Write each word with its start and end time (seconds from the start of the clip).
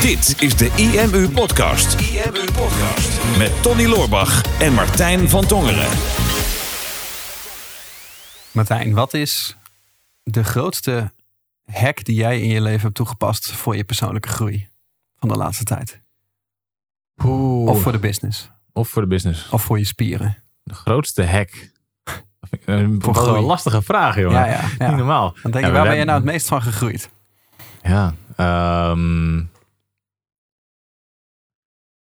Dit 0.00 0.42
is 0.42 0.56
de 0.56 0.70
IMU 0.76 1.28
Podcast. 1.28 2.00
IMU 2.00 2.44
Podcast. 2.52 3.38
Met 3.38 3.62
Tony 3.62 3.86
Loorbach 3.86 4.60
en 4.60 4.72
Martijn 4.72 5.28
van 5.28 5.46
Tongeren. 5.46 5.88
Martijn, 8.52 8.94
wat 8.94 9.14
is 9.14 9.56
de 10.22 10.44
grootste 10.44 11.12
hack 11.72 12.04
die 12.04 12.14
jij 12.16 12.40
in 12.40 12.48
je 12.48 12.60
leven 12.60 12.80
hebt 12.80 12.94
toegepast 12.94 13.52
voor 13.52 13.76
je 13.76 13.84
persoonlijke 13.84 14.28
groei 14.28 14.68
van 15.18 15.28
de 15.28 15.36
laatste 15.36 15.64
tijd? 15.64 16.00
Oeh. 17.24 17.70
Of 17.70 17.82
voor 17.82 17.92
de 17.92 17.98
business? 17.98 18.50
Of 18.72 18.88
voor 18.88 19.02
de 19.02 19.08
business. 19.08 19.48
Of 19.48 19.62
voor 19.62 19.78
je 19.78 19.84
spieren? 19.84 20.36
De 20.62 20.74
grootste 20.74 21.24
hack. 21.24 21.70
Een 22.64 23.02
lastige 23.40 23.82
vraag, 23.82 24.16
jongen. 24.16 24.38
Ja, 24.38 24.46
ja, 24.46 24.60
ja. 24.78 24.88
Niet 24.88 24.96
normaal. 24.96 25.36
Dan 25.42 25.50
denk 25.50 25.64
je, 25.64 25.70
Ja, 25.70 25.76
waar 25.76 25.88
ben 25.88 25.96
je 25.96 26.04
nou 26.04 26.16
het 26.16 26.26
meest 26.26 26.48
van 26.48 26.62
gegroeid? 26.62 27.10
Ja. 27.88 28.14
ehm, 28.36 29.38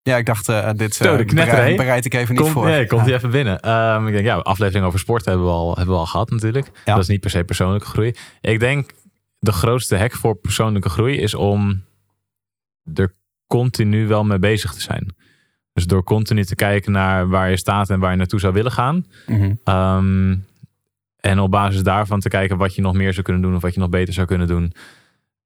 Ja, 0.02 0.16
ik 0.16 0.26
dacht, 0.26 0.48
eh, 0.48 0.70
dit 0.74 0.96
knetter, 0.96 1.26
bereid, 1.34 1.76
bereid 1.76 2.04
ik 2.04 2.14
even 2.14 2.32
niet 2.34 2.42
komt, 2.42 2.52
voor. 2.52 2.64
nee, 2.66 2.86
komt 2.86 3.00
Ja. 3.00 3.06
hij 3.06 3.16
even 3.16 3.30
binnen. 3.30 3.60
Ehm, 3.60 4.06
ik 4.06 4.12
denk, 4.12 4.24
ja, 4.24 4.36
aflevering 4.36 4.84
over 4.86 4.98
sport 4.98 5.24
hebben 5.24 5.44
we 5.46 5.52
al, 5.52 5.76
hebben 5.76 5.94
we 5.94 6.00
al 6.00 6.06
gehad 6.06 6.30
natuurlijk. 6.30 6.70
Ja. 6.84 6.92
Dat 6.94 7.02
is 7.02 7.08
niet 7.08 7.20
per 7.20 7.30
se 7.30 7.44
persoonlijke 7.44 7.86
groei. 7.86 8.14
Ik 8.40 8.60
denk, 8.60 8.90
de 9.38 9.52
grootste 9.52 9.96
hack 9.96 10.12
voor 10.12 10.34
persoonlijke 10.34 10.88
groei 10.88 11.16
is 11.16 11.34
om 11.34 11.84
er 12.94 13.14
continu 13.46 14.06
wel 14.06 14.24
mee 14.24 14.38
bezig 14.38 14.72
te 14.74 14.80
zijn. 14.80 15.16
Dus 15.72 15.86
door 15.86 16.02
continu 16.04 16.44
te 16.44 16.54
kijken 16.54 16.92
naar 16.92 17.28
waar 17.28 17.50
je 17.50 17.56
staat 17.56 17.90
en 17.90 18.00
waar 18.00 18.10
je 18.10 18.16
naartoe 18.16 18.40
zou 18.40 18.52
willen 18.52 18.72
gaan. 18.72 19.06
Mhm. 19.26 19.52
Ehm, 19.64 20.36
en 21.20 21.38
op 21.38 21.50
basis 21.50 21.82
daarvan 21.82 22.20
te 22.20 22.28
kijken 22.28 22.56
wat 22.56 22.74
je 22.74 22.82
nog 22.82 22.94
meer 22.94 23.12
zou 23.12 23.22
kunnen 23.24 23.42
doen 23.42 23.54
of 23.54 23.62
wat 23.62 23.74
je 23.74 23.80
nog 23.80 23.88
beter 23.88 24.14
zou 24.14 24.26
kunnen 24.26 24.46
doen. 24.46 24.72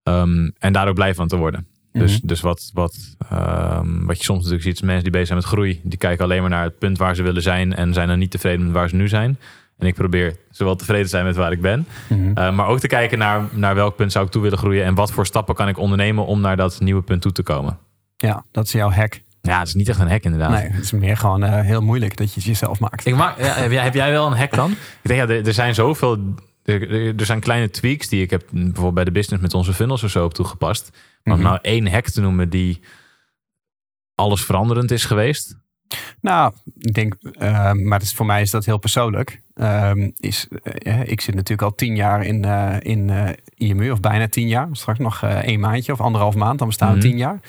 Ehm, 0.02 0.51
en 0.59 0.73
daar 0.73 0.88
ook 0.88 0.95
blij 0.95 1.15
van 1.15 1.29
te 1.29 1.37
worden. 1.37 1.66
Dus, 1.92 2.16
Mhm. 2.19 2.27
dus 2.27 2.41
wat, 2.41 2.70
wat, 2.74 2.97
ehm, 3.30 4.05
wat 4.05 4.19
je 4.19 4.25
soms 4.25 4.38
natuurlijk 4.38 4.65
ziet, 4.69 4.83
mensen 4.83 5.03
die 5.03 5.12
bezig 5.12 5.27
zijn 5.27 5.39
met 5.39 5.48
groei, 5.48 5.81
die 5.83 5.98
kijken 5.98 6.25
alleen 6.25 6.41
maar 6.41 6.50
naar 6.50 6.62
het 6.64 6.78
punt 6.78 6.98
waar 6.98 7.14
ze 7.14 7.22
willen 7.22 7.42
zijn 7.42 7.75
en 7.75 7.92
zijn 7.94 8.09
dan 8.09 8.19
niet 8.19 8.31
tevreden 8.31 8.64
met 8.64 8.72
waar 8.75 8.89
ze 8.89 8.94
nu 8.97 9.09
zijn. 9.09 9.39
En 9.78 9.86
ik 9.86 9.94
probeer 9.94 10.36
zowel 10.50 10.77
tevreden 10.77 11.03
te 11.05 11.11
zijn 11.11 11.25
met 11.25 11.36
waar 11.36 11.53
ik 11.53 11.61
ben, 11.61 11.86
Mhm. 12.09 12.33
eh, 12.34 12.53
maar 12.55 12.67
ook 12.67 12.78
te 12.81 12.86
kijken 12.86 13.19
naar, 13.19 13.42
naar 13.53 13.75
welk 13.75 13.97
punt 13.97 14.12
zou 14.12 14.25
ik 14.25 14.31
toe 14.31 14.42
willen 14.42 14.59
groeien 14.59 14.84
en 14.84 14.94
wat 14.94 15.12
voor 15.12 15.27
stappen 15.27 15.55
kan 15.55 15.69
ik 15.69 15.78
ondernemen 15.78 16.27
om 16.27 16.41
naar 16.41 16.56
dat 16.56 16.81
nieuwe 16.81 17.03
punt 17.03 17.22
toe 17.22 17.33
te 17.33 17.42
komen. 17.42 17.78
Ja, 18.16 18.44
dat 18.50 18.64
is 18.66 18.72
jouw 18.72 18.91
hack. 18.91 19.20
Ja, 19.42 19.59
het 19.59 19.69
is 19.69 19.75
niet 19.75 19.89
echt 19.89 20.00
een 20.00 20.09
hack 20.11 20.22
inderdaad. 20.22 20.50
Nee, 20.50 20.69
het 20.69 20.83
is 20.84 20.92
meer 20.92 21.16
gewoon 21.16 21.42
eh, 21.44 21.61
heel 21.61 21.81
moeilijk 21.83 22.16
dat 22.16 22.28
je 22.28 22.34
het 22.34 22.44
jezelf 22.44 22.81
maakt. 22.81 23.06
Ik 23.06 23.16
maak, 23.16 23.39
ja, 23.39 23.44
heb, 23.55 23.70
jij, 23.70 23.83
heb 23.83 23.94
jij 23.94 24.11
wel 24.11 24.27
een 24.27 24.37
hack 24.37 24.55
dan? 24.55 24.70
Ik 24.70 24.78
denk, 25.03 25.28
ja, 25.28 25.34
er, 25.34 25.47
er 25.47 25.55
zijn 25.55 25.75
zoveel. 25.75 26.19
Er, 26.64 26.91
er- 27.18 27.27
zijn 27.27 27.41
kleine 27.41 27.70
tweaks 27.70 28.08
die 28.08 28.22
ik 28.22 28.30
heb 28.30 28.42
bijvoorbeeld 28.50 28.94
bij 28.94 29.05
de 29.05 29.12
business 29.12 29.42
met 29.42 29.55
onze 29.55 29.72
funnels 29.74 30.02
of 30.02 30.10
zo 30.10 30.24
op 30.24 30.34
toegepast. 30.34 30.91
Maar 31.22 31.34
om 31.34 31.41
Mhm. 31.41 31.48
nou 31.48 31.58
één 31.62 31.86
hack 31.91 32.08
te 32.08 32.20
noemen 32.20 32.48
die 32.50 32.80
alles 34.14 34.44
veranderend 34.44 34.91
is 34.91 35.04
geweest. 35.04 35.56
Nou, 36.20 36.52
ik 36.78 36.94
denk, 36.94 37.14
eh, 37.38 37.72
maar 37.72 38.02
is, 38.02 38.14
voor 38.14 38.27
mij 38.27 38.41
is 38.42 38.50
dat 38.50 38.64
heel 38.64 38.78
persoonlijk. 38.78 39.41
Ehm, 39.54 40.10
is, 40.16 40.48
eh, 40.62 41.00
ik 41.10 41.20
zit 41.20 41.34
natuurlijk 41.34 41.62
al 41.62 41.74
tien 41.74 41.96
jaar 41.96 42.24
in, 42.24 42.44
eh, 42.44 42.76
in 42.78 43.10
IMU, 43.54 43.91
of 43.91 44.00
bijna 44.00 44.28
tien 44.28 44.48
jaar. 44.48 44.69
Straks 44.72 44.98
nog 44.98 45.22
één 45.22 45.60
maandje 45.60 45.92
of 45.92 46.00
anderhalf 46.00 46.34
maand, 46.34 46.58
dan 46.58 46.69
bestaan 46.69 46.91
we 46.92 46.97
Mhm. 46.98 47.06
tien 47.06 47.16
jaar. 47.16 47.41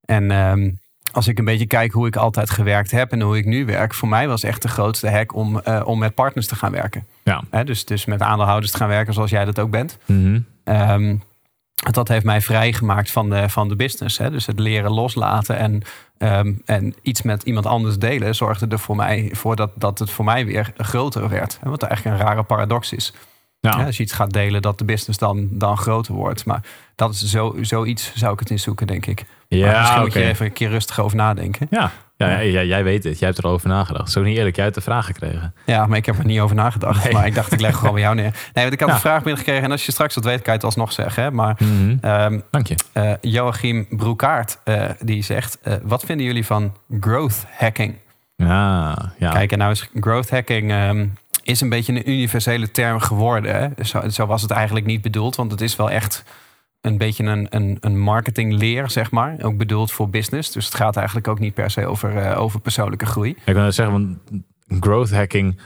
En 0.00 0.30
ehm, 0.30 0.70
als 1.12 1.28
ik 1.28 1.38
een 1.38 1.44
beetje 1.44 1.66
kijk 1.66 1.92
hoe 1.92 2.06
ik 2.06 2.16
altijd 2.16 2.50
gewerkt 2.50 2.90
heb 2.90 3.12
en 3.12 3.20
hoe 3.20 3.36
ik 3.36 3.44
nu 3.44 3.64
werk, 3.64 3.94
voor 3.94 4.08
mij 4.08 4.28
was 4.28 4.42
echt 4.42 4.62
de 4.62 4.68
grootste 4.68 5.10
hack 5.10 5.34
om, 5.34 5.58
eh, 5.60 5.82
om 5.84 5.98
met 5.98 6.14
partners 6.14 6.46
te 6.46 6.56
gaan 6.56 6.72
werken. 6.72 7.06
Ja. 7.22 7.42
Hè, 7.50 7.64
dus, 7.64 7.84
dus 7.84 8.04
met 8.04 8.22
aandeelhouders 8.22 8.72
te 8.72 8.78
gaan 8.78 8.88
werken 8.88 9.14
zoals 9.14 9.30
jij 9.30 9.44
dat 9.44 9.58
ook 9.58 9.70
bent. 9.70 9.98
Ehm, 10.64 11.16
dat 11.90 12.08
heeft 12.08 12.24
mij 12.24 12.40
vrijgemaakt 12.40 13.10
van 13.10 13.30
de, 13.30 13.48
van 13.48 13.68
de 13.68 13.76
business. 13.76 14.18
Hè? 14.18 14.30
Dus 14.30 14.46
het 14.46 14.58
leren 14.58 14.90
loslaten 14.90 15.56
en, 15.56 15.82
ehm, 16.18 16.52
en 16.64 16.94
iets 17.02 17.22
met 17.22 17.42
iemand 17.42 17.66
anders 17.66 17.98
delen 17.98 18.34
zorgde 18.34 18.66
er 18.66 18.78
voor 18.78 18.96
mij 18.96 19.30
voor 19.32 19.56
dat, 19.56 19.70
dat 19.74 19.98
het 19.98 20.10
voor 20.10 20.24
mij 20.24 20.46
weer 20.46 20.72
groter 20.76 21.28
werd. 21.28 21.58
Hè? 21.60 21.70
Wat 21.70 21.82
eigenlijk 21.82 22.20
een 22.20 22.26
rare 22.26 22.42
paradox 22.42 22.92
is. 22.92 23.12
Ja. 23.60 23.70
Als 23.84 23.96
je 23.96 24.02
iets 24.02 24.12
gaat 24.12 24.32
delen, 24.32 24.62
dat 24.62 24.78
de 24.78 24.84
business 24.84 25.18
dan, 25.18 25.48
dan 25.50 25.76
groter 25.76 26.14
wordt. 26.14 26.44
Maar 26.44 26.60
dat 26.94 27.12
is 27.12 27.22
zo, 27.24 27.56
zoiets 27.60 28.12
zou 28.14 28.32
ik 28.32 28.38
het 28.38 28.50
in 28.50 28.58
zoeken, 28.58 28.86
denk 28.86 29.06
ik. 29.06 29.24
Maar 29.48 29.58
Ja, 29.58 29.78
misschien 29.80 30.00
moet 30.00 30.12
je 30.12 30.20
er 30.20 30.28
even 30.28 30.46
een 30.46 30.52
keer 30.52 30.68
rustig 30.68 31.00
over 31.00 31.16
nadenken. 31.16 31.66
Ja. 31.70 31.90
Ja, 32.18 32.38
ja, 32.38 32.62
jij 32.62 32.84
weet 32.84 33.04
het. 33.04 33.18
Jij 33.18 33.28
hebt 33.28 33.44
erover 33.44 33.68
nagedacht. 33.68 34.10
Zo 34.12 34.22
niet 34.22 34.36
eerlijk. 34.36 34.54
Jij 34.56 34.64
hebt 34.64 34.76
de 34.76 34.82
vraag 34.82 35.06
gekregen. 35.06 35.54
Ja, 35.66 35.86
maar 35.86 35.96
ik 35.96 36.06
heb 36.06 36.18
er 36.18 36.24
niet 36.24 36.40
over 36.40 36.56
nagedacht. 36.56 37.04
Nee. 37.04 37.12
Maar 37.12 37.26
ik 37.26 37.34
dacht, 37.34 37.52
ik 37.52 37.60
leg 37.60 37.76
gewoon 37.76 37.92
bij 37.92 38.02
jou 38.02 38.14
neer. 38.14 38.30
Nee, 38.52 38.64
want 38.64 38.72
ik 38.72 38.80
had 38.80 38.88
Ja. 38.88 38.94
een 38.94 39.00
vraag 39.00 39.22
binnengekregen. 39.22 39.62
En 39.64 39.70
als 39.70 39.86
je 39.86 39.92
straks 39.92 40.14
wat 40.14 40.24
weet, 40.24 40.34
kan 40.42 40.44
je 40.46 40.52
het 40.52 40.64
alsnog 40.64 40.92
zeggen. 40.92 41.22
Hè? 41.22 41.30
Maar 41.30 41.56
Mhm. 41.58 41.96
ehm, 42.00 42.40
Dank 42.50 42.66
je. 42.66 42.74
Eh, 42.92 43.12
Joachim 43.20 43.86
Broekaert 43.90 44.58
eh, 44.64 44.84
die 45.00 45.22
zegt: 45.22 45.58
eh, 45.62 45.74
Wat 45.82 46.04
vinden 46.04 46.26
jullie 46.26 46.46
van 46.46 46.76
growth 47.00 47.46
hacking? 47.58 47.94
Ja, 48.36 49.12
ja. 49.18 49.30
Kijk, 49.30 49.52
en 49.52 49.58
nou 49.58 49.70
is 49.70 49.90
growth 50.00 50.30
hacking 50.30 50.70
ehm, 50.70 51.06
is 51.46 51.60
een 51.60 51.68
beetje 51.68 51.92
een 51.92 52.10
universele 52.10 52.70
term 52.70 53.00
geworden. 53.00 53.74
Zo, 53.84 54.08
zo 54.08 54.26
was 54.26 54.42
het 54.42 54.50
eigenlijk 54.50 54.86
niet 54.86 55.02
bedoeld, 55.02 55.36
want 55.36 55.50
het 55.50 55.60
is 55.60 55.76
wel 55.76 55.90
echt 55.90 56.24
een 56.80 56.98
beetje 56.98 57.24
een, 57.24 57.46
een, 57.50 57.76
een 57.80 57.98
marketingleer, 57.98 58.90
zeg 58.90 59.10
maar. 59.10 59.36
Ook 59.42 59.56
bedoeld 59.56 59.92
voor 59.92 60.10
business. 60.10 60.52
Dus 60.52 60.64
het 60.64 60.74
gaat 60.74 60.96
eigenlijk 60.96 61.28
ook 61.28 61.38
niet 61.38 61.54
per 61.54 61.70
se 61.70 61.86
over, 61.86 62.16
eh, 62.16 62.40
over 62.40 62.60
persoonlijke 62.60 63.06
groei. 63.06 63.36
Ik 63.44 63.54
wil 63.54 63.72
zeggen, 63.72 63.94
want 63.94 64.18
growth 64.84 65.10
hacking. 65.10 65.60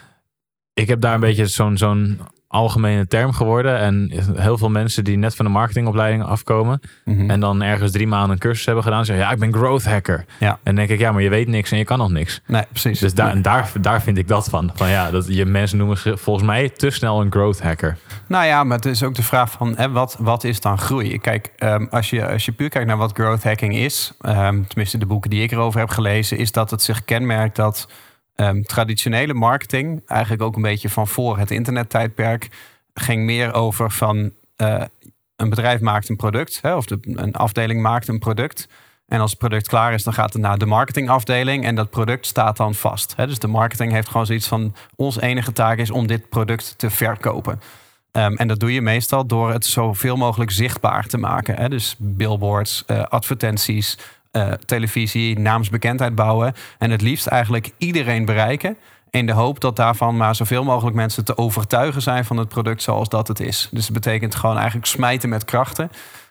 Ik 0.74 0.88
heb 0.88 1.00
daar 1.00 1.14
een 1.14 1.20
beetje 1.20 1.46
zo'n 1.46 1.76
zo'n 1.76 2.20
algemene 2.50 3.06
term 3.06 3.32
geworden. 3.32 3.78
En 3.78 4.10
heel 4.34 4.58
veel 4.58 4.70
mensen 4.70 5.04
die 5.04 5.16
net 5.16 5.36
van 5.36 5.44
de 5.44 5.50
marketingopleiding 5.50 6.24
afkomen. 6.24 6.80
Mhm. 7.04 7.30
En 7.30 7.40
dan 7.40 7.62
ergens 7.62 7.92
drie 7.92 8.06
maanden 8.06 8.30
een 8.30 8.38
cursus 8.38 8.64
hebben 8.66 8.84
gedaan. 8.84 9.04
Zeggen, 9.04 9.24
ja, 9.24 9.32
ik 9.32 9.38
ben 9.38 9.52
growth 9.52 9.84
hacker. 9.84 10.24
Ja. 10.38 10.48
En 10.50 10.58
dan 10.62 10.74
denk 10.74 10.88
ik, 10.88 10.98
ja, 10.98 11.12
maar 11.12 11.22
je 11.22 11.28
weet 11.28 11.48
niks 11.48 11.70
en 11.70 11.78
je 11.78 11.84
kan 11.84 11.98
nog 11.98 12.10
niks. 12.10 12.40
Nee, 12.46 12.62
precies. 12.68 12.98
Dus 12.98 13.14
daar, 13.14 13.32
Nee. 13.34 13.42
daar, 13.42 13.70
daar 13.80 14.02
vind 14.02 14.18
ik 14.18 14.28
dat 14.28 14.48
van. 14.48 14.70
Van 14.74 14.88
ja, 14.88 15.10
dat 15.10 15.26
je 15.34 15.44
mensen 15.46 15.78
noemen 15.78 15.96
volgens 16.18 16.46
mij 16.46 16.68
te 16.68 16.90
snel 16.90 17.20
een 17.20 17.32
growth 17.32 17.62
hacker. 17.62 17.96
Nou 18.26 18.44
ja, 18.44 18.64
maar 18.64 18.76
het 18.76 18.86
is 18.86 19.02
ook 19.02 19.14
de 19.14 19.22
vraag 19.22 19.50
van 19.50 19.74
hè, 19.76 19.90
wat, 19.90 20.16
wat 20.18 20.44
is 20.44 20.60
dan 20.60 20.78
groei? 20.78 21.18
Kijk, 21.18 21.52
ehm, 21.58 21.86
als, 21.90 22.10
je, 22.10 22.28
als 22.28 22.44
je 22.44 22.52
puur 22.52 22.68
kijkt 22.68 22.86
naar 22.88 22.96
wat 22.96 23.12
growth 23.12 23.42
hacking 23.44 23.74
is, 23.74 24.12
ehm, 24.20 24.62
tenminste 24.62 24.98
de 24.98 25.06
boeken 25.06 25.30
die 25.30 25.42
ik 25.42 25.50
erover 25.52 25.80
heb 25.80 25.88
gelezen, 25.90 26.38
is 26.38 26.52
dat 26.52 26.70
het 26.70 26.82
zich 26.82 27.04
kenmerkt 27.04 27.56
dat 27.56 27.88
ehm, 28.40 28.62
traditionele 28.62 29.34
marketing, 29.34 30.02
eigenlijk 30.06 30.42
ook 30.42 30.56
een 30.56 30.62
beetje 30.62 30.88
van 30.88 31.08
voor 31.08 31.38
het 31.38 31.50
internettijdperk, 31.50 32.48
ging 32.94 33.24
meer 33.24 33.54
over 33.54 33.90
van 33.90 34.32
eh, 34.56 34.82
een 35.36 35.48
bedrijf 35.48 35.80
maakt 35.80 36.08
een 36.08 36.16
product, 36.16 36.58
hè, 36.62 36.74
of 36.74 36.84
de, 36.84 36.98
een 37.02 37.34
afdeling 37.34 37.82
maakt 37.82 38.08
een 38.08 38.18
product. 38.18 38.68
En 39.08 39.20
als 39.20 39.30
het 39.30 39.38
product 39.38 39.68
klaar 39.68 39.92
is, 39.92 40.02
dan 40.02 40.12
gaat 40.12 40.32
het 40.32 40.42
naar 40.42 40.58
de 40.58 40.66
marketingafdeling 40.66 41.64
en 41.64 41.74
dat 41.74 41.90
product 41.90 42.26
staat 42.26 42.56
dan 42.56 42.74
vast. 42.74 43.12
Hè. 43.16 43.26
Dus 43.26 43.38
de 43.38 43.46
marketing 43.46 43.92
heeft 43.92 44.08
gewoon 44.08 44.26
zoiets 44.26 44.48
van: 44.48 44.74
ons 44.96 45.20
enige 45.20 45.52
taak 45.52 45.78
is 45.78 45.90
om 45.90 46.06
dit 46.06 46.28
product 46.28 46.74
te 46.78 46.90
verkopen. 46.90 47.60
Ehm, 48.12 48.34
en 48.34 48.48
dat 48.48 48.60
doe 48.60 48.72
je 48.72 48.82
meestal 48.82 49.26
door 49.26 49.52
het 49.52 49.64
zoveel 49.64 50.16
mogelijk 50.16 50.50
zichtbaar 50.50 51.06
te 51.06 51.18
maken. 51.18 51.56
Hè? 51.56 51.68
Dus 51.68 51.94
billboards, 51.98 52.84
eh, 52.86 53.02
advertenties, 53.02 53.98
eh, 54.30 54.52
televisie, 54.52 55.38
naamsbekendheid 55.38 56.14
bouwen. 56.14 56.52
En 56.78 56.90
het 56.90 57.02
liefst 57.02 57.26
eigenlijk 57.26 57.70
iedereen 57.78 58.24
bereiken. 58.24 58.76
In 59.10 59.26
de 59.26 59.32
hoop 59.32 59.60
dat 59.60 59.76
daarvan 59.76 60.16
maar 60.16 60.34
zoveel 60.34 60.64
mogelijk 60.64 60.96
mensen 60.96 61.24
te 61.24 61.36
overtuigen 61.36 62.02
zijn 62.02 62.24
van 62.24 62.36
het 62.36 62.48
product 62.48 62.82
zoals 62.82 63.08
dat 63.08 63.28
het 63.28 63.40
is. 63.40 63.68
Dus 63.70 63.84
het 63.84 63.92
betekent 63.92 64.34
gewoon 64.34 64.56
eigenlijk 64.56 64.86
smijten 64.86 65.28
met 65.28 65.44
krachten. 65.44 65.90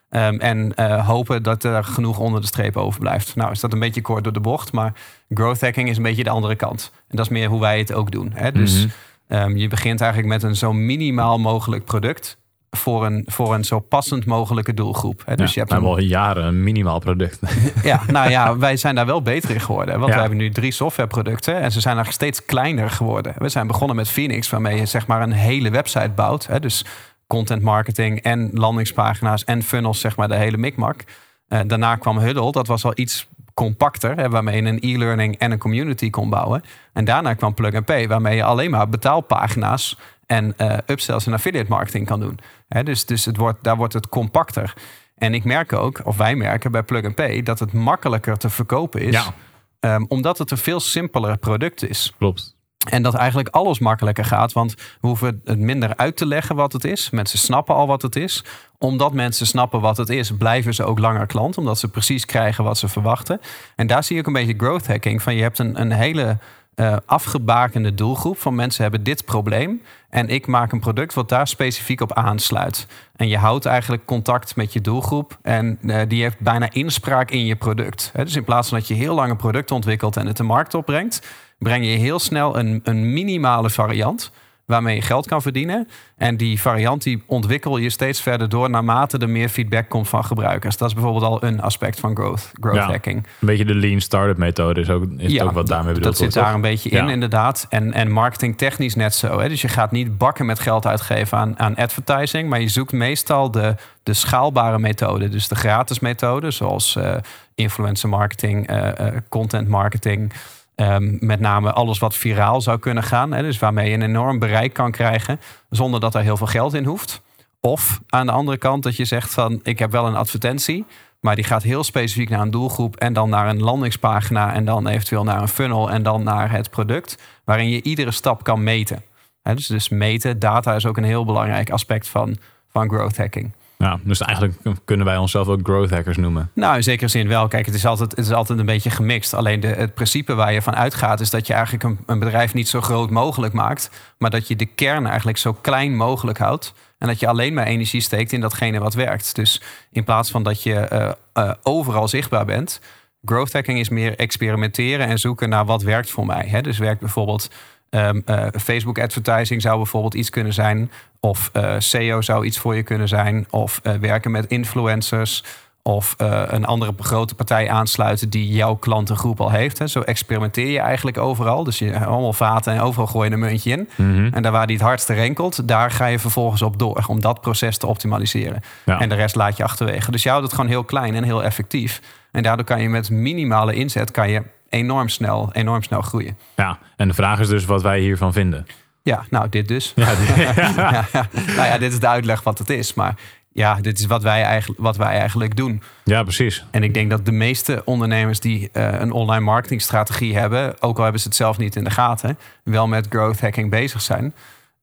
Ehm, 0.10 0.36
en 0.40 0.76
eh, 0.76 1.08
hopen 1.08 1.44
dat 1.44 1.64
er 1.64 1.84
genoeg 1.84 2.20
onder 2.20 2.42
de 2.42 2.48
streep 2.48 2.78
overblijft. 2.78 3.36
Nou, 3.36 3.52
is 3.52 3.60
dat 3.60 3.74
een 3.74 3.80
beetje 3.80 4.02
kort 4.02 4.24
door 4.24 4.34
de 4.34 4.40
bocht. 4.40 4.72
Maar 4.72 4.94
growth 5.30 5.62
hacking 5.62 5.90
is 5.90 5.98
een 5.98 6.04
beetje 6.04 6.24
de 6.24 6.30
andere 6.30 6.56
kant. 6.56 6.92
En 7.08 7.16
dat 7.16 7.26
is 7.26 7.32
meer 7.32 7.50
hoe 7.50 7.60
wij 7.60 7.80
het 7.80 7.94
ook 7.94 8.12
doen. 8.12 8.32
Hè? 8.34 8.52
Dus 8.52 8.86
Mhm. 8.86 8.88
Ehm, 9.28 9.56
je 9.56 9.68
begint 9.68 10.02
eigenlijk 10.02 10.34
met 10.34 10.44
een 10.44 10.56
zo 10.56 10.74
minimaal 10.74 11.40
mogelijk 11.40 11.86
product 11.86 12.38
voor 12.72 13.06
een, 13.06 13.24
voor 13.28 13.54
een 13.54 13.64
zo 13.64 13.80
passend 13.80 14.26
mogelijke 14.26 14.74
doelgroep. 14.74 15.22
Hè? 15.26 15.36
Dus 15.36 15.54
Ja, 15.54 15.54
je 15.54 15.60
hebt 15.60 15.82
een, 15.82 15.88
al 15.88 16.00
jaren 16.00 16.44
een 16.46 16.64
minimaal 16.64 17.00
product. 17.00 17.40
ja, 17.84 18.02
nou 18.08 18.30
ja, 18.30 18.58
wij 18.58 18.78
zijn 18.78 18.96
daar 18.96 19.06
wel 19.06 19.22
beter 19.22 19.50
in 19.50 19.60
geworden. 19.62 19.94
Want 19.94 20.08
Ja. 20.08 20.14
we 20.14 20.20
hebben 20.20 20.38
nu 20.38 20.50
drie 20.50 20.72
softwareproducten 20.72 21.56
en 21.56 21.72
ze 21.72 21.82
zijn 21.82 21.96
eigenlijk 21.96 22.24
steeds 22.24 22.46
kleiner 22.46 22.90
geworden. 22.90 23.34
We 23.38 23.50
zijn 23.50 23.68
begonnen 23.68 23.96
met 23.96 24.10
Phoenix, 24.10 24.50
waarmee 24.50 24.78
je 24.78 24.86
zeg 24.86 25.08
maar 25.08 25.22
een 25.22 25.32
hele 25.32 25.70
website 25.70 26.12
bouwt. 26.16 26.48
Hè? 26.48 26.60
Dus 26.60 26.86
content 27.28 27.62
marketing 27.62 28.22
en 28.22 28.50
landingspagina's 28.54 29.44
en 29.44 29.64
funnels, 29.64 30.00
zeg 30.00 30.16
maar 30.16 30.28
de 30.28 30.36
hele 30.36 30.58
mikmak. 30.58 31.04
Eh, 31.48 31.60
daarna 31.68 31.96
kwam 31.96 32.18
Huddle, 32.18 32.52
dat 32.52 32.68
was 32.68 32.86
al 32.86 32.92
iets 32.96 33.28
compacter, 33.54 34.16
hè, 34.16 34.30
waarmee 34.30 34.62
je 34.62 34.68
een 34.70 34.80
e-learning 34.82 35.38
en 35.38 35.52
een 35.52 35.58
community 35.58 36.10
kon 36.10 36.30
bouwen. 36.30 36.64
En 36.94 37.06
daarna 37.06 37.34
kwam 37.34 37.54
Plug 37.54 37.74
and 37.74 37.86
Pay, 37.86 38.08
waarmee 38.08 38.36
je 38.36 38.44
alleen 38.44 38.72
maar 38.72 38.90
betaalpagina's 38.90 39.98
en 40.30 40.54
eh, 40.58 40.78
upsells 40.86 41.26
en 41.26 41.34
affiliate 41.34 41.70
marketing 41.70 42.06
kan 42.06 42.20
doen. 42.20 42.40
Dus 42.84 43.06
dus 43.06 43.26
het 43.26 43.38
wordt, 43.38 43.64
daar 43.64 43.76
wordt 43.76 43.94
het 43.94 44.10
compacter. 44.10 44.74
En 45.16 45.34
ik 45.34 45.44
merk 45.44 45.74
ook, 45.74 46.02
of 46.04 46.18
wij 46.18 46.36
merken 46.36 46.72
bij 46.72 46.84
Plug 46.84 47.06
and 47.06 47.16
Pay, 47.16 47.42
dat 47.42 47.60
het 47.60 47.74
makkelijker 47.74 48.38
te 48.38 48.50
verkopen 48.50 49.02
is. 49.02 49.14
Ja. 49.14 49.34
Ehm, 49.80 50.06
omdat 50.08 50.38
het 50.38 50.52
een 50.52 50.58
veel 50.58 50.80
simpeler 50.80 51.38
product 51.38 51.90
is. 51.90 52.14
Klopt. 52.18 52.58
En 52.90 53.04
dat 53.04 53.14
eigenlijk 53.14 53.50
alles 53.50 53.80
makkelijker 53.80 54.26
gaat, 54.26 54.54
want 54.54 54.74
we 54.74 55.08
hoeven 55.08 55.42
het 55.44 55.60
minder 55.60 55.96
uit 55.96 56.18
te 56.18 56.26
leggen 56.26 56.56
wat 56.56 56.74
het 56.74 56.84
is. 56.84 57.10
Mensen 57.10 57.40
snappen 57.40 57.76
al 57.76 57.88
wat 57.88 58.02
het 58.02 58.16
is. 58.16 58.44
Omdat 58.78 59.14
mensen 59.14 59.48
snappen 59.48 59.82
wat 59.82 59.98
het 59.98 60.10
is, 60.10 60.32
blijven 60.38 60.74
ze 60.74 60.84
ook 60.84 61.00
langer 61.00 61.26
klant, 61.26 61.58
omdat 61.58 61.80
ze 61.80 61.88
precies 61.88 62.26
krijgen 62.26 62.64
wat 62.64 62.78
ze 62.78 62.88
verwachten. 62.88 63.42
En 63.76 63.88
daar 63.88 64.04
zie 64.04 64.20
ook 64.20 64.28
een 64.28 64.34
beetje 64.34 64.54
growth 64.58 64.88
hacking. 64.88 65.22
Van 65.22 65.36
je 65.36 65.42
hebt 65.42 65.60
een, 65.60 65.82
een 65.82 65.92
hele 65.92 66.38
uh, 66.80 66.98
afgebakende 67.06 67.94
doelgroep 67.94 68.38
van 68.38 68.56
mensen 68.56 68.82
hebben 68.82 69.04
dit 69.04 69.26
probleem. 69.26 69.82
En 70.10 70.30
ik 70.30 70.48
maak 70.48 70.72
een 70.72 70.80
product 70.80 71.14
wat 71.14 71.30
daar 71.30 71.48
specifiek 71.48 72.02
op 72.02 72.14
aansluit. 72.14 72.88
En 73.16 73.28
je 73.28 73.38
houdt 73.38 73.66
eigenlijk 73.66 74.06
contact 74.06 74.56
met 74.56 74.74
je 74.74 74.82
doelgroep. 74.82 75.38
En 75.42 75.80
uh, 75.82 76.02
die 76.08 76.22
heeft 76.22 76.40
bijna 76.40 76.72
inspraak 76.72 77.32
in 77.32 77.46
je 77.46 77.56
product. 77.56 78.12
dus 78.16 78.36
in 78.36 78.44
plaats 78.44 78.70
van 78.70 78.78
dat 78.78 78.88
je 78.88 78.94
heel 78.94 79.16
lang 79.16 79.32
een 79.32 79.38
product 79.38 79.72
ontwikkelt 79.72 80.18
en 80.18 80.28
het 80.28 80.38
de 80.38 80.44
markt 80.44 80.74
opbrengt, 80.74 81.28
breng 81.58 81.86
je 81.86 81.92
heel 81.92 82.20
snel 82.20 82.58
een, 82.58 82.80
een 82.84 83.14
minimale 83.14 83.70
variant 83.70 84.32
waarmee 84.70 84.96
je 84.96 85.02
geld 85.02 85.28
kan 85.28 85.42
verdienen. 85.42 85.88
En 86.18 86.38
die 86.38 86.62
variant 86.62 87.04
die 87.04 87.24
ontwikkel 87.26 87.78
je 87.78 87.90
steeds 87.90 88.22
verder 88.22 88.50
door 88.50 88.70
naarmate 88.70 89.18
er 89.18 89.30
meer 89.30 89.50
feedback 89.50 89.90
komt 89.90 90.10
van 90.10 90.26
gebruikers. 90.26 90.78
Dat 90.78 90.88
is 90.88 90.94
bijvoorbeeld 90.94 91.24
al 91.24 91.44
een 91.44 91.62
aspect 91.62 92.00
van 92.00 92.16
growth, 92.16 92.52
growth 92.60 92.80
hacking. 92.80 93.18
Een 93.18 93.48
beetje 93.48 93.66
de 93.66 93.76
lean 93.76 94.02
startup 94.02 94.38
methode 94.38 94.82
is 94.82 94.90
ook, 94.90 95.04
is 95.18 95.32
ja, 95.32 95.44
ook 95.44 95.52
wat 95.52 95.68
daarmee 95.68 95.94
bedoeld 95.94 96.18
Dat 96.18 96.24
zit 96.24 96.44
daar 96.44 96.54
een 96.54 96.62
beetje 96.62 96.90
in, 96.90 97.10
inderdaad. 97.10 97.66
En, 97.70 97.94
en 97.94 98.12
marketing 98.12 98.58
technisch 98.58 98.96
net 98.96 99.16
zo. 99.16 99.40
Hè? 99.40 99.50
Dus 99.50 99.62
je 99.62 99.68
gaat 99.68 99.92
niet 99.92 100.18
bakken 100.18 100.46
met 100.46 100.60
geld 100.60 100.86
uitgeven 100.86 101.38
aan, 101.38 101.60
aan 101.60 101.76
advertising, 101.76 102.50
maar 102.50 102.62
je 102.62 102.68
zoekt 102.68 102.92
meestal 102.92 103.52
de, 103.52 103.76
de 104.04 104.14
schaalbare 104.14 104.80
methode. 104.80 105.30
Dus 105.30 105.48
de 105.48 105.56
gratis 105.56 106.00
methode, 106.00 106.52
zoals 106.52 106.96
uh, 106.96 107.16
influencer 107.56 108.10
marketing, 108.10 108.72
uh, 108.72 108.78
uh, 108.78 109.08
content 109.30 109.68
marketing. 109.68 110.34
Um, 110.82 111.18
met 111.20 111.40
name 111.40 111.72
alles 111.72 112.00
wat 112.00 112.16
viraal 112.16 112.62
zou 112.62 112.80
kunnen 112.80 113.04
gaan. 113.04 113.34
Hè, 113.34 113.42
dus 113.42 113.60
waarmee 113.60 113.90
je 113.90 113.96
een 113.96 114.02
enorm 114.02 114.40
bereik 114.40 114.74
kan 114.74 114.92
krijgen 114.92 115.40
zonder 115.70 116.00
dat 116.00 116.16
er 116.16 116.22
heel 116.22 116.38
veel 116.38 116.48
geld 116.48 116.74
in 116.74 116.86
hoeft. 116.86 117.22
Of 117.60 118.02
aan 118.10 118.26
de 118.26 118.32
andere 118.32 118.58
kant 118.58 118.84
dat 118.84 118.96
je 118.96 119.06
zegt 119.06 119.34
van 119.34 119.60
ik 119.64 119.80
heb 119.80 119.92
wel 119.92 120.08
een 120.08 120.16
advertentie, 120.16 120.86
maar 121.20 121.36
die 121.36 121.44
gaat 121.44 121.64
heel 121.64 121.84
specifiek 121.84 122.30
naar 122.30 122.42
een 122.42 122.52
doelgroep 122.52 122.96
en 122.96 123.14
dan 123.14 123.30
naar 123.30 123.48
een 123.48 123.60
landingspagina 123.60 124.54
en 124.54 124.66
dan 124.66 124.88
eventueel 124.88 125.24
naar 125.24 125.42
een 125.42 125.48
funnel 125.48 125.92
en 125.92 126.04
dan 126.04 126.24
naar 126.24 126.52
het 126.52 126.70
product, 126.70 127.18
waarin 127.44 127.70
je 127.70 127.82
iedere 127.82 128.12
stap 128.12 128.44
kan 128.44 128.64
meten. 128.64 129.04
Dus, 129.44 129.68
dus 129.68 129.90
meten, 129.90 130.40
data 130.40 130.76
is 130.76 130.86
ook 130.86 130.98
een 130.98 131.04
heel 131.04 131.26
belangrijk 131.26 131.70
aspect 131.70 132.08
van, 132.08 132.38
van 132.68 132.90
growth 132.90 133.18
hacking. 133.18 133.52
Ja, 133.84 134.00
dus 134.04 134.22
eigenlijk 134.22 134.58
kunnen 134.86 135.06
wij 135.06 135.18
onszelf 135.18 135.48
ook 135.48 135.60
growth 135.64 135.90
hackers 135.90 136.18
noemen. 136.18 136.52
Nou, 136.54 136.76
in 136.76 136.84
zekere 136.84 137.08
zin 137.10 137.28
wel. 137.28 137.48
Kijk, 137.48 137.66
het 137.66 137.76
is 137.76 137.86
altijd, 137.86 138.12
het 138.12 138.26
is 138.26 138.32
altijd 138.32 138.60
een 138.60 138.66
beetje 138.66 138.90
gemixt. 138.90 139.34
Alleen 139.34 139.60
de, 139.60 139.68
het 139.68 139.94
principe 139.94 140.34
waar 140.34 140.54
je 140.54 140.62
van 140.62 140.76
uitgaat 140.76 141.20
is 141.20 141.30
dat 141.30 141.48
je 141.48 141.54
eigenlijk 141.54 141.84
een, 141.84 142.00
een 142.06 142.20
bedrijf 142.20 142.54
niet 142.54 142.68
zo 142.68 142.82
groot 142.82 143.10
mogelijk 143.10 143.54
maakt, 143.54 143.90
maar 144.18 144.30
dat 144.30 144.48
je 144.48 144.56
de 144.56 144.66
kern 144.66 145.06
eigenlijk 145.08 145.38
zo 145.38 145.54
klein 145.54 145.96
mogelijk 145.96 146.38
houdt. 146.38 146.74
En 146.98 147.08
dat 147.08 147.20
je 147.20 147.28
alleen 147.28 147.54
maar 147.54 147.66
energie 147.66 148.02
steekt 148.02 148.32
in 148.32 148.42
datgene 148.42 148.80
wat 148.80 148.94
werkt. 148.94 149.36
Dus 149.36 149.62
in 149.92 150.04
plaats 150.04 150.32
van 150.32 150.44
dat 150.44 150.64
je 150.64 150.90
uh, 150.94 151.12
uh, 151.34 151.54
overal 151.64 152.08
zichtbaar 152.08 152.46
bent, 152.46 152.82
growth 153.26 153.54
hacking 153.54 153.80
is 153.80 153.90
meer 153.90 154.16
experimenteren 154.16 155.08
en 155.08 155.20
zoeken 155.20 155.50
naar 155.50 155.66
wat 155.66 155.82
werkt 155.82 156.10
voor 156.10 156.26
mij. 156.26 156.46
Hè? 156.48 156.62
Dus 156.62 156.78
werkt 156.78 157.00
bijvoorbeeld 157.00 157.50
Um, 157.90 158.24
uh, 158.26 158.46
Facebook 158.58 159.00
advertising 159.00 159.62
zou 159.62 159.78
bijvoorbeeld 159.78 160.14
iets 160.14 160.30
kunnen 160.30 160.54
zijn. 160.54 160.92
Of 161.20 161.50
uh, 161.54 161.76
SEO 161.78 162.22
zou 162.22 162.46
iets 162.46 162.58
voor 162.58 162.76
je 162.76 162.84
kunnen 162.84 163.08
zijn. 163.08 163.48
Of 163.50 163.80
uh, 163.84 163.94
werken 163.94 164.32
met 164.32 164.46
influencers. 164.46 165.44
Of 165.84 166.16
een 166.18 166.66
andere 166.66 166.94
grote 167.00 167.36
partij 167.36 167.70
aansluiten 167.70 168.30
die 168.30 168.48
jouw 168.48 168.76
klantengroep 168.76 169.42
al 169.42 169.52
heeft. 169.52 169.80
Hè. 169.80 169.88
Zo 169.88 170.02
experimenteer 170.02 170.72
je 170.72 170.80
eigenlijk 170.80 171.18
overal. 171.18 171.64
Dus 171.64 171.80
je 171.80 172.06
allemaal 172.06 172.34
vaten 172.34 172.74
en 172.74 172.80
overal 172.80 173.08
gooi 173.08 173.28
je 173.28 173.34
een 173.34 173.40
muntje 173.40 173.72
in. 173.72 173.90
Mm 173.96 174.16
-hmm. 174.16 174.34
En 174.34 174.42
daar 174.42 174.52
waar 174.52 174.68
die 174.68 174.76
het 174.76 174.86
hardste 174.86 175.14
renkelt, 175.14 175.68
daar 175.68 175.92
ga 175.92 176.06
je 176.06 176.20
vervolgens 176.20 176.62
op 176.62 176.80
door. 176.80 177.06
Om 177.08 177.22
dat 177.22 177.42
proces 177.42 177.78
te 177.78 177.88
optimaliseren. 177.88 178.62
Ja. 178.86 179.00
En 179.00 179.10
de 179.10 179.16
rest 179.16 179.36
laat 179.36 179.58
je 179.58 179.64
achterwege. 179.64 180.12
Dus 180.12 180.24
je 180.24 180.30
houdt 180.30 180.44
het 180.46 180.54
gewoon 180.54 180.70
heel 180.70 180.84
klein 180.84 181.16
en 181.16 181.24
heel 181.24 181.44
effectief. 181.44 182.02
En 182.32 182.44
daardoor 182.44 182.66
kan 182.66 182.82
je 182.82 182.90
met 182.90 183.10
minimale 183.10 183.74
inzet 183.74 184.12
kan 184.12 184.30
je 184.30 184.44
enorm 184.70 185.10
snel, 185.10 185.50
enorm 185.54 185.84
snel 185.84 186.02
groeien. 186.02 186.38
Ja, 186.56 186.80
en 186.96 187.08
de 187.08 187.14
vraag 187.14 187.40
is 187.40 187.48
dus 187.48 187.66
wat 187.66 187.82
wij 187.82 188.00
hiervan 188.00 188.34
vinden. 188.34 188.66
Ja, 189.04 189.26
nou, 189.30 189.50
dit 189.50 189.68
dus. 189.68 189.94
Ja, 189.96 190.12
ja. 190.36 190.54
ja, 191.12 191.30
Nou 191.34 191.68
ja, 191.68 191.78
dit 191.78 191.92
is 191.92 192.00
de 192.00 192.08
uitleg 192.08 192.44
wat 192.44 192.58
het 192.58 192.70
is. 192.70 192.94
Maar 192.94 193.16
ja, 193.52 193.76
dit 193.76 194.00
is 194.00 194.06
wat 194.06 194.24
wij 194.24 194.44
eigenlijk, 194.44 194.80
wat 194.80 194.98
wij 194.98 195.20
eigenlijk 195.20 195.56
doen. 195.56 195.82
Ja, 196.04 196.24
precies. 196.24 196.66
En 196.72 196.84
ik 196.84 196.94
denk 196.94 197.10
dat 197.10 197.26
de 197.26 197.32
meeste 197.32 197.82
ondernemers 197.86 198.40
die 198.40 198.70
uh, 198.74 199.00
een 199.00 199.12
online 199.12 199.44
marketingstrategie 199.44 200.38
hebben, 200.38 200.82
ook 200.82 200.98
al 200.98 201.04
hebben 201.04 201.22
ze 201.22 201.28
het 201.28 201.38
zelf 201.38 201.58
niet 201.58 201.76
in 201.76 201.84
de 201.84 201.90
gaten, 201.90 202.38
wel 202.64 202.88
met 202.88 203.08
growth 203.10 203.42
hacking 203.42 203.70
bezig 203.70 204.02
zijn. 204.02 204.34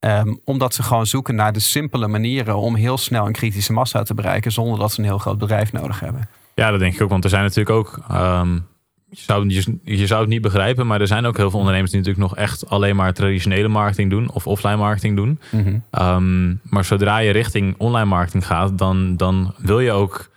Um, 0.01 0.41
omdat 0.45 0.75
ze 0.75 0.83
gewoon 0.83 1.07
zoeken 1.07 1.35
naar 1.35 1.53
de 1.53 1.61
simpele 1.61 2.09
manieren 2.09 2.57
om 2.57 2.75
heel 2.75 2.99
snel 2.99 3.27
een 3.27 3.33
kritische 3.33 3.73
massa 3.73 4.03
te 4.03 4.15
bereiken, 4.15 4.53
zonder 4.53 4.79
dat 4.79 4.93
ze 4.93 4.99
een 4.99 5.07
heel 5.07 5.19
groot 5.19 5.39
bedrijf 5.39 5.73
nodig 5.73 6.01
hebben. 6.01 6.29
Ja, 6.55 6.71
dat 6.71 6.81
denk 6.81 6.95
ik 6.95 7.03
ook. 7.03 7.11
Want 7.11 7.25
er 7.25 7.31
zijn 7.31 7.43
natuurlijk 7.43 7.77
ook 7.77 7.99
um, 8.13 8.67
je 9.11 9.21
zou, 9.21 9.49
je, 9.49 9.79
je, 9.83 10.07
zou 10.07 10.21
het 10.21 10.29
niet 10.29 10.43
begrijpen, 10.43 10.87
maar 10.87 11.01
er 11.01 11.07
zijn 11.07 11.27
ook 11.27 11.37
heel 11.37 11.51
veel 11.51 11.59
ondernemers 11.59 11.91
die 11.91 12.01
natuurlijk 12.01 12.29
nog 12.29 12.39
echt 12.39 12.69
alleen 12.69 12.97
maar 12.97 13.13
traditionele 13.13 13.69
marketing 13.69 14.11
doen 14.11 14.31
of 14.31 14.47
offline 14.47 14.77
marketing 14.77 15.17
doen. 15.17 15.41
Mm 15.51 15.63
-hmm. 15.63 16.03
um, 16.03 16.61
maar 16.63 16.85
zodra 16.85 17.19
je 17.19 17.31
richting 17.31 17.75
online 17.79 18.09
marketing 18.09 18.47
gaat, 18.47 18.79
dan, 18.79 19.17
dan 19.17 19.55
wil 19.59 19.81
je 19.81 19.93
ook 19.93 20.31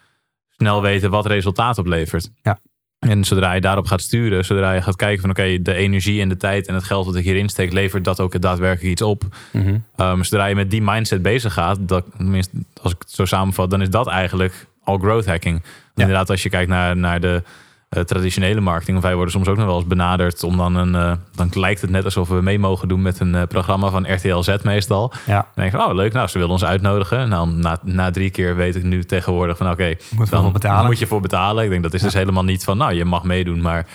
snel 0.50 0.82
weten 0.82 1.10
wat 1.10 1.26
resultaat 1.26 1.78
oplevert. 1.78 2.30
Ja. 2.42 2.60
En 3.00 3.24
zodra 3.24 3.54
je 3.54 3.62
daarop 3.62 3.86
gaat 3.86 4.02
sturen, 4.02 4.46
zodra 4.46 4.74
je 4.74 4.82
gaat 4.82 4.96
kijken 4.96 5.22
van 5.22 5.30
oké, 5.30 5.62
de 5.62 5.74
energie 5.74 6.22
en 6.22 6.30
de 6.30 6.38
tijd 6.38 6.68
en 6.68 6.74
het 6.74 6.84
geld 6.84 7.06
dat 7.06 7.16
ik 7.16 7.24
hierin 7.24 7.50
steek, 7.50 7.74
levert 7.74 8.04
dat 8.04 8.20
ook 8.20 8.42
daadwerkelijk 8.42 8.92
iets 8.92 9.02
op. 9.02 9.24
Mm 9.52 9.62
-hmm. 9.62 9.84
um, 10.06 10.24
zodra 10.24 10.46
je 10.46 10.56
met 10.56 10.72
die 10.72 10.82
mindset 10.82 11.22
bezig 11.22 11.54
gaat, 11.54 11.78
dat, 11.82 12.06
tenminste, 12.18 12.52
als 12.82 12.92
ik 12.92 12.98
het 13.00 13.12
zo 13.12 13.26
samenvat, 13.26 13.70
dan 13.70 13.82
is 13.82 13.90
dat 13.90 14.08
eigenlijk 14.08 14.68
al 14.84 14.98
growth 14.98 15.26
hacking. 15.26 15.62
Ja. 15.64 16.02
Inderdaad, 16.02 16.30
als 16.30 16.44
je 16.44 16.50
kijkt 16.50 16.70
naar, 16.70 16.98
naar 16.98 17.20
de 17.20 17.44
uh, 17.90 18.04
traditionele 18.04 18.60
marketing. 18.60 18.98
Of 18.98 19.04
wij 19.04 19.16
worden 19.16 19.32
soms 19.32 19.48
ook 19.48 19.58
nog 19.58 19.66
wel 19.66 19.76
eens 19.76 19.88
benaderd 19.88 20.44
om 20.44 20.58
dan 20.58 20.76
een. 20.76 20.94
Uh, 20.94 21.12
dan 21.36 21.50
lijkt 21.54 21.82
het 21.82 21.90
net 21.90 22.06
alsof 22.06 22.28
we 22.28 22.42
mee 22.42 22.60
mogen 22.60 22.88
doen 22.88 23.02
met 23.02 23.20
een 23.20 23.34
uh, 23.34 23.44
programma 23.44 23.90
van 23.90 24.14
RTL 24.14 24.42
Z 24.42 24.56
meestal. 24.64 25.14
Ja. 25.26 25.36
Dan 25.36 25.46
denk 25.56 25.74
ik, 25.74 25.80
oh 25.80 25.94
leuk, 25.94 26.14
nou, 26.14 26.28
ze 26.28 26.38
willen 26.38 26.54
ons 26.54 26.66
uitnodigen. 26.66 27.30
Nou, 27.30 27.50
na, 27.50 27.80
na 27.84 28.12
drie 28.12 28.30
keer 28.30 28.56
weet 28.56 28.76
ik 28.76 28.84
nu 28.84 29.04
tegenwoordig 29.04 29.58
van 29.58 29.72
oké, 29.72 29.98
okay, 30.16 30.28
dan 30.30 30.52
betalen. 30.52 30.86
moet 30.86 31.00
je 31.00 31.08
voor 31.08 31.22
betalen. 31.22 31.64
Ik 31.64 31.70
denk 31.70 31.84
dat 31.84 31.94
is 31.94 32.00
ja. 32.00 32.06
dus 32.06 32.16
helemaal 32.16 32.44
niet 32.44 32.64
van, 32.64 32.78
nou, 32.78 32.94
je 32.94 33.06
mag 33.06 33.24
meedoen, 33.24 33.62
maar. 33.62 33.88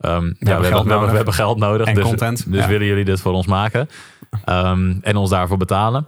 Um, 0.00 0.20
we, 0.20 0.46
ja, 0.46 0.52
hebben 0.52 0.70
we, 0.70 0.76
hebben, 0.76 1.08
we, 1.08 1.16
hebben 1.16 1.34
geld 1.34 1.58
nodig. 1.58 1.86
En 1.86 1.94
dus 1.94 2.04
content. 2.04 2.52
dus 2.52 2.66
willen 2.66 2.86
jullie 2.86 3.04
dit 3.04 3.20
voor 3.20 3.32
ons 3.32 3.46
maken 3.46 3.88
um, 4.46 4.98
en 5.02 5.16
ons 5.16 5.30
daarvoor 5.30 5.56
betalen? 5.56 6.06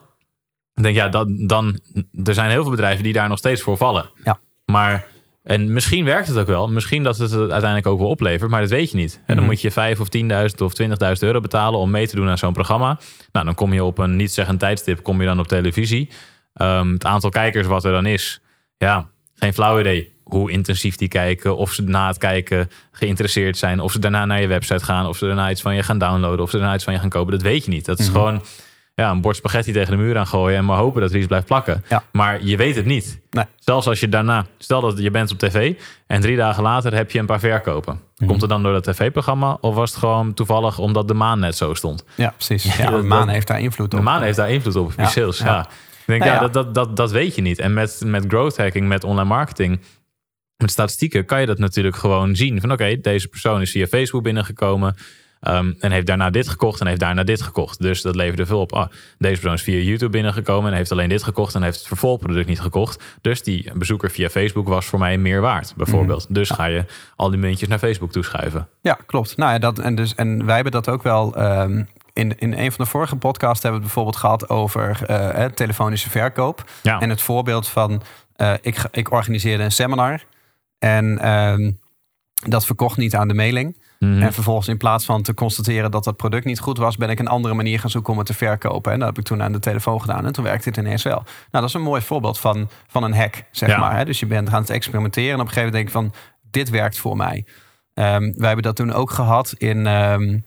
Ik 0.74 0.82
denk, 0.82 0.96
ja, 0.96 1.08
dat, 1.08 1.28
dan. 1.30 1.80
Er 2.24 2.34
zijn 2.34 2.50
heel 2.50 2.62
veel 2.62 2.70
bedrijven 2.70 3.04
die 3.04 3.12
daar 3.12 3.28
nog 3.28 3.38
steeds 3.38 3.62
voor 3.62 3.76
vallen. 3.76 4.10
Ja. 4.24 4.38
Maar 4.64 5.06
en 5.50 5.72
misschien 5.72 6.04
werkt 6.04 6.28
het 6.28 6.36
ook 6.38 6.46
wel. 6.46 6.68
Misschien 6.68 7.02
dat 7.02 7.16
het 7.18 7.30
het 7.30 7.40
uiteindelijk 7.50 7.86
ook 7.86 7.98
wel 7.98 8.08
oplevert, 8.08 8.50
maar 8.50 8.60
dat 8.60 8.70
weet 8.70 8.90
je 8.90 8.96
niet. 8.96 9.14
En 9.16 9.22
dan 9.26 9.36
Mhm. 9.36 9.44
moet 9.46 9.60
je 9.60 9.70
5 9.70 10.00
of 10.00 10.08
10.000 10.08 10.60
of 10.60 10.72
20.000 10.74 11.22
euro 11.22 11.40
betalen 11.40 11.78
om 11.80 11.90
mee 11.90 12.06
te 12.08 12.16
doen 12.16 12.28
aan 12.28 12.38
zo'n 12.38 12.52
programma. 12.52 12.98
Nou, 13.32 13.44
dan 13.44 13.54
kom 13.54 13.72
je 13.72 13.84
op 13.84 13.98
een 13.98 14.16
niet 14.16 14.32
zeggend 14.32 14.58
tijdstip, 14.60 15.02
kom 15.02 15.20
je 15.20 15.26
dan 15.26 15.38
op 15.38 15.46
televisie. 15.48 16.08
Um, 16.62 16.92
het 16.92 17.04
aantal 17.04 17.30
kijkers 17.30 17.66
wat 17.66 17.84
er 17.84 17.92
dan 17.92 18.06
is, 18.06 18.40
ja, 18.76 19.08
geen 19.34 19.54
flauw 19.54 19.80
idee 19.80 20.12
hoe 20.24 20.50
intensief 20.50 20.96
die 20.96 21.08
kijken, 21.08 21.56
of 21.56 21.72
ze 21.72 21.82
na 21.82 22.06
het 22.06 22.18
kijken 22.18 22.68
geïnteresseerd 22.92 23.58
zijn, 23.58 23.80
of 23.80 23.92
ze 23.92 23.98
daarna 23.98 24.24
naar 24.24 24.40
je 24.40 24.46
website 24.46 24.84
gaan, 24.84 25.06
of 25.06 25.16
ze 25.16 25.26
daarna 25.26 25.50
iets 25.50 25.62
van 25.62 25.74
je 25.74 25.82
gaan 25.82 25.98
downloaden, 25.98 26.40
of 26.44 26.50
ze 26.50 26.56
daarna 26.58 26.74
iets 26.74 26.84
van 26.84 26.92
je 26.92 26.98
gaan 26.98 27.08
kopen. 27.08 27.32
Dat 27.32 27.42
weet 27.42 27.64
je 27.64 27.70
niet. 27.70 27.84
Dat 27.84 27.98
is 27.98 28.08
Mhm. 28.08 28.16
gewoon 28.16 28.42
ja, 28.94 29.10
een 29.10 29.20
bord 29.20 29.36
spaghetti 29.36 29.72
tegen 29.72 29.90
de 29.90 30.02
muur 30.02 30.18
aan 30.18 30.26
gooien 30.26 30.58
en 30.58 30.64
maar 30.64 30.76
hopen 30.76 31.00
dat 31.00 31.10
er 31.10 31.16
iets 31.16 31.26
blijft 31.26 31.46
plakken. 31.46 31.84
Ja. 31.88 32.02
Maar 32.12 32.44
je 32.44 32.56
weet 32.56 32.76
het 32.76 32.84
niet. 32.84 33.20
Nee. 33.30 33.44
Zelfs 33.58 33.86
als 33.86 34.00
je 34.00 34.08
daarna, 34.08 34.46
stel 34.58 34.80
dat 34.80 34.98
je 34.98 35.10
bent 35.10 35.32
op 35.32 35.38
tv 35.38 35.74
en 36.06 36.20
drie 36.20 36.36
dagen 36.36 36.62
later 36.62 36.94
heb 36.94 37.10
je 37.10 37.18
een 37.18 37.26
paar 37.26 37.40
verkopen. 37.40 38.00
Mhm. 38.16 38.28
Komt 38.28 38.40
het 38.40 38.50
dan 38.50 38.62
door 38.62 38.72
dat 38.72 38.84
tv-programma 38.84 39.58
of 39.60 39.74
was 39.74 39.90
het 39.90 39.98
gewoon 39.98 40.34
toevallig 40.34 40.78
omdat 40.78 41.08
de 41.08 41.14
maan 41.14 41.38
net 41.38 41.56
zo 41.56 41.74
stond? 41.74 42.04
Ja, 42.14 42.34
precies. 42.36 42.76
Ja, 42.76 42.90
de 42.90 43.02
maan 43.02 43.28
heeft 43.28 43.46
daar 43.46 43.60
invloed 43.60 43.92
op. 43.92 43.98
De 43.98 44.04
maan 44.04 44.22
heeft 44.22 44.36
daar 44.36 44.50
invloed 44.50 44.76
op, 44.76 44.86
op 44.86 44.92
Ja, 44.96 45.06
sales. 45.06 45.38
Ja. 45.38 45.46
ja. 45.46 45.60
Ik 45.60 46.06
denk, 46.06 46.20
Nou 46.20 46.34
ja, 46.34 46.40
ja. 46.40 46.48
Dat, 46.48 46.52
dat, 46.52 46.74
dat, 46.74 46.96
dat 46.96 47.10
weet 47.10 47.34
je 47.34 47.42
niet. 47.42 47.58
En 47.58 47.72
met, 47.72 48.02
met 48.04 48.24
growth 48.28 48.56
hacking, 48.56 48.88
met 48.88 49.04
online 49.04 49.28
marketing, 49.28 49.80
met 50.56 50.70
statistieken 50.70 51.24
kan 51.24 51.40
je 51.40 51.46
dat 51.46 51.58
natuurlijk 51.58 51.96
gewoon 51.96 52.36
zien. 52.36 52.60
Van 52.60 52.72
oké, 52.72 53.00
deze 53.00 53.28
persoon 53.28 53.60
is 53.60 53.70
via 53.70 53.86
Facebook 53.86 54.22
binnengekomen. 54.22 54.96
Ehm, 55.40 55.72
en 55.78 55.92
heeft 55.92 56.06
daarna 56.06 56.30
dit 56.30 56.48
gekocht 56.48 56.80
en 56.80 56.86
heeft 56.86 57.00
daarna 57.00 57.24
dit 57.24 57.42
gekocht. 57.42 57.80
Dus 57.80 58.02
dat 58.02 58.16
leverde 58.16 58.46
veel 58.46 58.60
op. 58.60 58.72
Ah, 58.72 58.88
deze 59.18 59.34
persoon 59.34 59.52
is 59.54 59.62
via 59.62 59.78
YouTube 59.78 60.10
binnengekomen 60.10 60.70
en 60.70 60.76
heeft 60.76 60.92
alleen 60.92 61.08
dit 61.08 61.22
gekocht 61.22 61.54
en 61.54 61.62
heeft 61.62 61.78
het 61.78 61.86
vervolgproduct 61.86 62.48
niet 62.48 62.60
gekocht. 62.60 63.02
Dus 63.20 63.42
die 63.42 63.70
bezoeker 63.74 64.10
via 64.10 64.28
Facebook 64.28 64.68
was 64.68 64.86
voor 64.86 64.98
mij 64.98 65.18
meer 65.18 65.40
waard, 65.40 65.74
bijvoorbeeld. 65.76 66.24
Mhm. 66.24 66.32
Dus 66.32 66.50
ga 66.50 66.64
je 66.64 66.84
al 67.16 67.30
die 67.30 67.38
muntjes 67.38 67.68
naar 67.68 67.78
Facebook 67.78 68.12
toeschuiven. 68.12 68.68
Ja, 68.82 68.98
klopt. 69.06 69.36
Nou 69.36 69.52
ja, 69.52 69.58
dat, 69.58 69.78
en, 69.78 69.94
dus, 69.94 70.14
en 70.14 70.44
wij 70.44 70.54
hebben 70.54 70.72
dat 70.72 70.88
ook 70.88 71.02
wel. 71.02 71.34
ehm, 71.36 71.82
in, 72.12 72.38
in 72.38 72.52
een 72.52 72.72
van 72.72 72.84
de 72.84 72.90
vorige 72.90 73.16
podcasts 73.16 73.62
hebben 73.62 73.80
we 73.80 73.86
het 73.86 73.94
bijvoorbeeld 73.94 74.16
gehad 74.16 74.48
over 74.48 75.04
eh, 75.06 75.44
telefonische 75.44 76.10
verkoop. 76.10 76.64
Ja. 76.82 77.00
En 77.00 77.10
het 77.10 77.20
voorbeeld 77.20 77.68
van: 77.68 78.02
eh, 78.36 78.52
ik, 78.60 78.76
ik 78.92 79.10
organiseerde 79.12 79.62
een 79.64 79.72
seminar. 79.72 80.24
En 80.78 81.18
ehm, 81.18 81.70
Dat 82.48 82.66
verkocht 82.66 82.96
niet 82.96 83.14
aan 83.14 83.28
de 83.28 83.34
mailing. 83.34 83.76
Mhm. 84.04 84.22
En 84.22 84.32
vervolgens 84.32 84.68
in 84.68 84.76
plaats 84.76 85.04
van 85.04 85.22
te 85.22 85.34
constateren 85.34 85.90
dat 85.90 86.04
dat 86.04 86.16
product 86.16 86.44
niet 86.44 86.60
goed 86.60 86.78
was, 86.78 86.96
ben 86.96 87.10
ik 87.10 87.18
een 87.18 87.28
andere 87.28 87.54
manier 87.54 87.80
gaan 87.80 87.90
zoeken 87.90 88.12
om 88.12 88.18
het 88.18 88.26
te 88.26 88.34
verkopen. 88.34 88.92
En 88.92 88.98
dat 88.98 89.08
heb 89.08 89.18
ik 89.18 89.24
toen 89.24 89.42
aan 89.42 89.52
de 89.52 89.58
telefoon 89.58 90.00
gedaan. 90.00 90.26
En 90.26 90.32
toen 90.32 90.44
werkte 90.44 90.68
het 90.68 90.78
ineens 90.78 91.02
wel. 91.02 91.14
Nou, 91.24 91.26
dat 91.50 91.64
is 91.64 91.74
een 91.74 91.82
mooi 91.82 92.00
voorbeeld 92.02 92.38
van, 92.38 92.68
van 92.86 93.02
een 93.02 93.14
hack, 93.14 93.42
zeg 93.50 93.68
Ja. 93.68 93.78
maar. 93.78 93.96
Hè? 93.96 94.04
Dus 94.04 94.20
je 94.20 94.26
bent 94.26 94.48
gaan 94.48 94.60
het 94.60 94.70
experimenteren. 94.70 95.32
En 95.32 95.40
op 95.40 95.46
een 95.46 95.52
gegeven 95.52 95.72
moment 95.72 95.92
denk 95.94 96.06
ik 96.06 96.12
van, 96.12 96.22
dit 96.50 96.70
werkt 96.70 96.98
voor 96.98 97.16
mij. 97.16 97.44
Ehm, 97.94 98.20
wij 98.36 98.46
hebben 98.46 98.62
dat 98.62 98.76
toen 98.76 98.92
ook 98.92 99.10
gehad 99.10 99.54
in 99.58 99.86
ehm, 99.86 100.38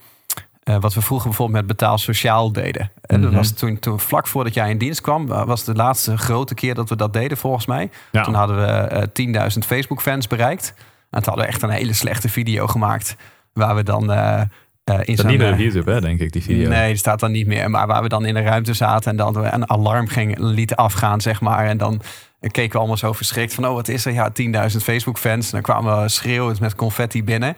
eh, 0.63 0.77
wat 0.79 0.93
we 0.93 1.01
vroeger 1.01 1.27
bijvoorbeeld 1.27 1.57
met 1.57 1.67
betaal 1.77 1.97
sociaal 1.97 2.51
deden. 2.51 2.91
En 3.01 3.21
dat 3.21 3.29
Mhm. 3.29 3.39
was 3.39 3.51
toen, 3.51 3.79
toen 3.79 3.99
vlak 3.99 4.27
voordat 4.27 4.53
jij 4.53 4.69
in 4.69 4.77
dienst 4.77 5.01
kwam, 5.01 5.27
wa- 5.27 5.45
was 5.45 5.63
de 5.63 5.73
laatste 5.73 6.17
grote 6.17 6.53
keer 6.53 6.75
dat 6.75 6.89
we 6.89 6.95
dat 6.95 7.13
deden 7.13 7.37
volgens 7.37 7.65
mij. 7.65 7.89
Ja. 8.11 8.23
Toen 8.23 8.33
hadden 8.33 8.57
we 8.57 8.65
eh 8.65 9.03
10.000 9.13 9.65
Facebook 9.65 10.01
fans 10.01 10.27
bereikt. 10.27 10.73
En 11.09 11.19
toen 11.23 11.27
hadden 11.33 11.45
we 11.45 11.51
echt 11.51 11.61
een 11.61 11.69
hele 11.69 11.93
slechte 11.93 12.29
video 12.29 12.67
gemaakt. 12.67 13.15
Waar 13.53 13.75
we 13.75 13.83
dan 13.83 14.11
eh, 14.11 14.41
eh, 14.83 14.99
in 15.03 15.15
zo'n... 15.15 15.27
niet 15.27 15.37
meer 15.37 15.47
eh, 15.47 15.53
op 15.53 15.59
YouTube, 15.59 15.91
hè, 15.91 16.01
denk 16.01 16.19
ik, 16.19 16.31
die 16.31 16.43
video. 16.43 16.69
Nee, 16.69 16.87
die 16.87 16.97
staat 16.97 17.19
dan 17.19 17.31
niet 17.31 17.47
meer. 17.47 17.69
Maar 17.69 17.87
waar 17.87 18.01
we 18.01 18.09
dan 18.09 18.25
in 18.25 18.33
de 18.33 18.41
ruimte 18.41 18.73
zaten 18.73 19.11
en 19.11 19.17
dan 19.17 19.33
we 19.33 19.49
een 19.51 19.69
alarm 19.69 20.07
ging, 20.07 20.37
lieten 20.37 20.77
afgaan, 20.77 21.21
zeg 21.21 21.41
maar. 21.41 21.65
En 21.65 21.77
dan 21.77 22.01
keken 22.39 22.71
we 22.71 22.77
allemaal 22.77 22.97
zo 22.97 23.13
verschrikt 23.13 23.53
van, 23.53 23.67
oh, 23.67 23.73
wat 23.73 23.87
is 23.87 24.05
er? 24.05 24.13
Ja, 24.13 24.31
10.000 24.71 24.77
Facebook-fans. 24.77 25.45
En 25.45 25.51
dan 25.51 25.61
kwamen 25.61 26.01
we 26.01 26.09
schreeuwend 26.09 26.59
met 26.59 26.75
confetti 26.75 27.23
binnen. 27.23 27.49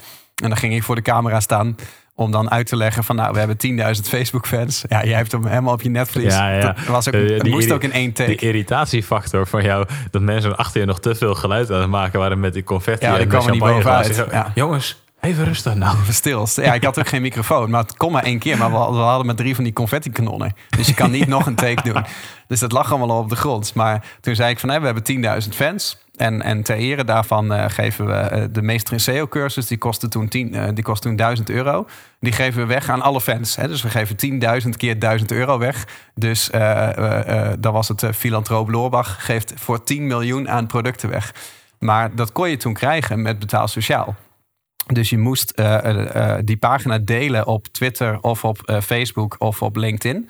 En 0.43 0.49
dan 0.49 0.57
ging 0.57 0.73
ik 0.73 0.83
voor 0.83 0.95
de 0.95 1.01
camera 1.01 1.39
staan 1.39 1.75
om 2.15 2.31
dan 2.31 2.51
uit 2.51 2.67
te 2.67 2.75
leggen 2.75 3.03
van, 3.03 3.15
nou, 3.15 3.33
we 3.33 3.39
hebben 3.39 3.57
10.000 3.95 4.07
Facebook-fans. 4.07 4.83
Ja, 4.87 5.05
jij 5.05 5.17
hebt 5.17 5.31
hem 5.31 5.45
helemaal 5.45 5.73
op 5.73 5.81
je 5.81 5.89
netvlies. 5.89 6.33
Ja, 6.33 6.49
ja. 6.49 6.61
Dat 6.61 6.85
was 6.85 7.07
ook, 7.07 7.13
die 7.13 7.49
moest 7.49 7.71
ook 7.71 7.83
in 7.83 7.91
één 7.91 8.13
take. 8.13 8.29
Die 8.29 8.39
irritatiefactor 8.39 9.47
van 9.47 9.63
jou, 9.63 9.87
dat 10.11 10.21
mensen 10.21 10.57
achter 10.57 10.79
je 10.79 10.85
nog 10.85 10.99
te 10.99 11.15
veel 11.15 11.35
geluid 11.35 11.71
aan 11.71 11.81
het 11.81 11.89
maken 11.89 12.19
waren 12.19 12.39
met 12.39 12.53
die 12.53 12.63
confetti. 12.63 13.05
Ja, 13.05 13.17
daar 13.17 13.45
er 13.45 13.51
niet 13.51 13.59
bovenuit. 13.59 14.25
Ja. 14.31 14.51
Jongens, 14.55 15.03
even 15.25 15.43
rustig 15.43 15.75
nou. 15.75 15.97
Even. 16.07 16.63
Ja, 16.63 16.73
ik 16.73 16.83
had 16.83 16.99
ook 16.99 17.07
geen 17.07 17.21
microfoon, 17.21 17.69
maar 17.69 17.81
het 17.81 17.97
kon 17.97 18.11
maar 18.11 18.23
één 18.23 18.39
keer. 18.39 18.57
Maar 18.57 18.71
we 18.71 18.77
hadden, 18.77 19.25
maar 19.25 19.35
drie 19.35 19.55
van 19.55 19.63
die 19.63 19.73
confetti-kanonnen. 19.73 20.55
Dus 20.77 20.87
je 20.87 20.93
kan 20.93 21.11
niet 21.11 21.27
nog 21.27 21.45
een 21.45 21.55
take 21.55 21.91
doen. 21.91 22.05
Dus 22.47 22.59
dat 22.59 22.71
lag 22.71 22.89
allemaal 22.89 23.11
al 23.11 23.19
op 23.19 23.29
de 23.29 23.35
grond. 23.35 23.73
Maar 23.73 24.05
toen 24.21 24.35
zei 24.35 24.49
ik 24.49 24.59
van, 24.59 24.69
hé, 24.69 24.79
we 24.79 24.85
hebben 24.85 25.43
10.000 25.43 25.49
fans. 25.49 25.97
En, 26.15 26.41
en 26.41 26.63
ter 26.63 26.75
ere 26.75 27.03
daarvan 27.03 27.53
eh, 27.53 27.65
geven 27.67 28.05
we 28.05 28.13
eh, 28.13 28.43
de 28.51 28.61
Meester 28.61 28.93
in 28.93 28.99
SEO-cursus. 28.99 29.67
Die 29.67 29.77
kostte 29.77 30.07
toen, 30.07 30.27
10, 30.27 30.53
eh, 30.53 30.67
die 30.73 30.99
toen 30.99 31.15
1000 31.15 31.49
euro. 31.49 31.87
Die 32.19 32.33
geven 32.33 32.61
we 32.61 32.67
weg 32.67 32.89
aan 32.89 33.01
alle 33.01 33.21
fans. 33.21 33.55
Hè? 33.55 33.67
Dus 33.67 33.81
we 33.81 33.89
geven 33.89 34.15
10.000 34.63 34.69
keer 34.77 34.99
1000 34.99 35.31
euro 35.31 35.57
weg. 35.57 35.87
Dus 36.15 36.49
dan 37.59 37.73
was 37.73 37.87
het 37.87 38.05
filantroop 38.15 38.69
Loorbach. 38.69 39.25
Geeft 39.25 39.53
voor 39.55 39.83
10 39.83 40.07
miljoen 40.07 40.49
aan 40.49 40.67
producten 40.67 41.09
weg. 41.09 41.33
Maar 41.79 42.15
dat 42.15 42.31
kon 42.31 42.49
je 42.49 42.57
toen 42.57 42.73
krijgen 42.73 43.21
met 43.21 43.39
betaal 43.39 43.67
sociaal. 43.67 44.15
Dus 44.93 45.09
je 45.09 45.17
moest 45.17 45.49
eh, 45.49 45.75
eh, 45.75 46.15
eh, 46.15 46.39
die 46.43 46.57
pagina 46.57 46.97
delen 46.97 47.47
op 47.47 47.67
Twitter 47.67 48.17
of 48.21 48.43
op 48.43 48.79
Facebook 48.83 49.35
of 49.39 49.61
op 49.61 49.75
LinkedIn. 49.75 50.29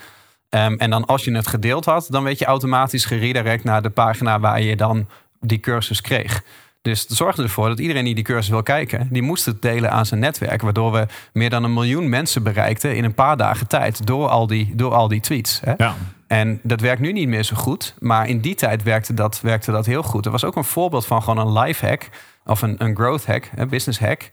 Ehm, 0.50 0.74
en 0.74 0.90
dan 0.90 1.06
als 1.06 1.24
je 1.24 1.36
het 1.36 1.48
gedeeld 1.48 1.86
had, 1.86 2.08
dan 2.10 2.24
werd 2.24 2.40
je 2.40 2.46
automatisch 2.46 3.06
geredirect 3.06 3.64
naar 3.64 3.82
de 3.82 3.90
pagina 3.90 4.40
waar 4.40 4.62
je 4.62 4.76
dan 4.76 5.08
die 5.40 5.60
cursus 5.60 6.02
kreeg. 6.02 6.44
Dus 6.82 7.02
het 7.02 7.12
zorgde 7.12 7.44
ervoor 7.44 7.68
dat 7.68 7.80
iedereen 7.80 8.06
die 8.06 8.16
die 8.16 8.24
cursus 8.24 8.50
wil 8.50 8.64
kijken, 8.64 9.08
die 9.12 9.22
moest 9.22 9.46
het 9.46 9.62
delen 9.62 9.92
aan 9.92 10.06
zijn 10.06 10.20
netwerk. 10.20 10.62
Waardoor 10.62 10.92
we 10.92 11.06
meer 11.34 11.50
dan 11.50 11.64
een 11.64 11.74
miljoen 11.74 12.10
mensen 12.10 12.44
bereikten 12.44 12.96
in 12.96 13.04
een 13.04 13.14
paar 13.14 13.38
dagen 13.38 13.68
tijd 13.68 14.08
door 14.08 14.28
al 14.28 14.48
die, 14.48 14.76
door 14.76 14.94
al 14.94 15.08
die 15.08 15.20
tweets. 15.20 15.60
Hè? 15.64 15.74
Ja, 15.78 15.96
En 16.28 16.60
dat 16.64 16.82
werkt 16.82 17.02
nu 17.02 17.12
niet 17.12 17.28
meer 17.28 17.44
zo 17.44 17.56
goed. 17.56 17.96
Maar 18.00 18.28
in 18.30 18.40
die 18.40 18.56
tijd 18.56 18.84
werkte 18.84 19.14
dat, 19.14 19.42
werkte 19.42 19.72
dat 19.72 19.86
heel 19.86 20.04
goed. 20.04 20.26
Er 20.26 20.32
was 20.32 20.44
ook 20.44 20.56
een 20.56 20.64
voorbeeld 20.64 21.06
van 21.06 21.24
gewoon 21.24 21.48
een 21.48 21.60
life 21.60 21.86
hack. 21.86 22.10
Of 22.46 22.62
een, 22.62 22.76
een 22.78 22.96
growth 22.96 23.26
hack, 23.26 23.50
een 23.56 23.70
business 23.70 24.00
hack. 24.00 24.32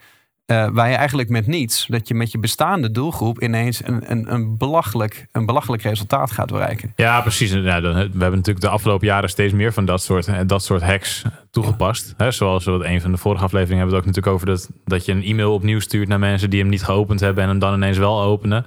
Eh, 0.52 0.68
waar 0.72 0.88
je 0.90 0.94
eigenlijk 0.94 1.28
met 1.28 1.46
niets, 1.46 1.86
dat 1.88 2.08
je 2.08 2.14
met 2.14 2.32
je 2.32 2.38
bestaande 2.38 2.90
doelgroep 2.90 3.42
ineens 3.42 3.86
een, 3.86 4.10
een, 4.10 4.32
een, 4.32 4.56
belachelijk, 4.56 5.26
een 5.32 5.46
belachelijk 5.46 5.82
resultaat 5.82 6.30
gaat 6.30 6.50
bereiken. 6.50 6.92
ja 6.96 7.20
precies. 7.20 7.52
Ja, 7.52 7.80
dan- 7.80 7.94
we 7.94 8.00
hebben 8.00 8.30
natuurlijk 8.30 8.60
de 8.60 8.68
afgelopen 8.68 9.06
jaren 9.06 9.28
steeds 9.28 9.52
meer 9.52 9.72
van 9.72 9.84
dat 9.84 10.02
soort, 10.02 10.26
eh, 10.26 10.38
dat 10.46 10.62
soort 10.64 10.82
hacks 10.82 11.22
toegepast. 11.50 12.14
Hè, 12.16 12.30
zoals 12.30 12.64
we 12.64 12.70
een 12.84 13.00
van 13.00 13.10
de 13.12 13.16
vorige 13.18 13.44
afleveringen 13.44 13.78
hebben 13.78 13.94
we 13.94 14.06
het 14.06 14.16
ook 14.18 14.24
natuurlijk 14.24 14.34
over 14.34 14.46
dat, 14.46 14.80
dat 14.84 15.04
je 15.04 15.12
een 15.12 15.22
e-mail 15.22 15.54
opnieuw 15.54 15.80
stuurt 15.80 16.08
naar 16.08 16.18
mensen 16.18 16.50
die 16.50 16.60
hem 16.60 16.68
niet 16.68 16.82
geopend 16.84 17.20
hebben 17.20 17.42
en 17.42 17.48
hem 17.48 17.58
dan 17.58 17.74
ineens 17.74 17.98
wel 17.98 18.22
openen. 18.22 18.66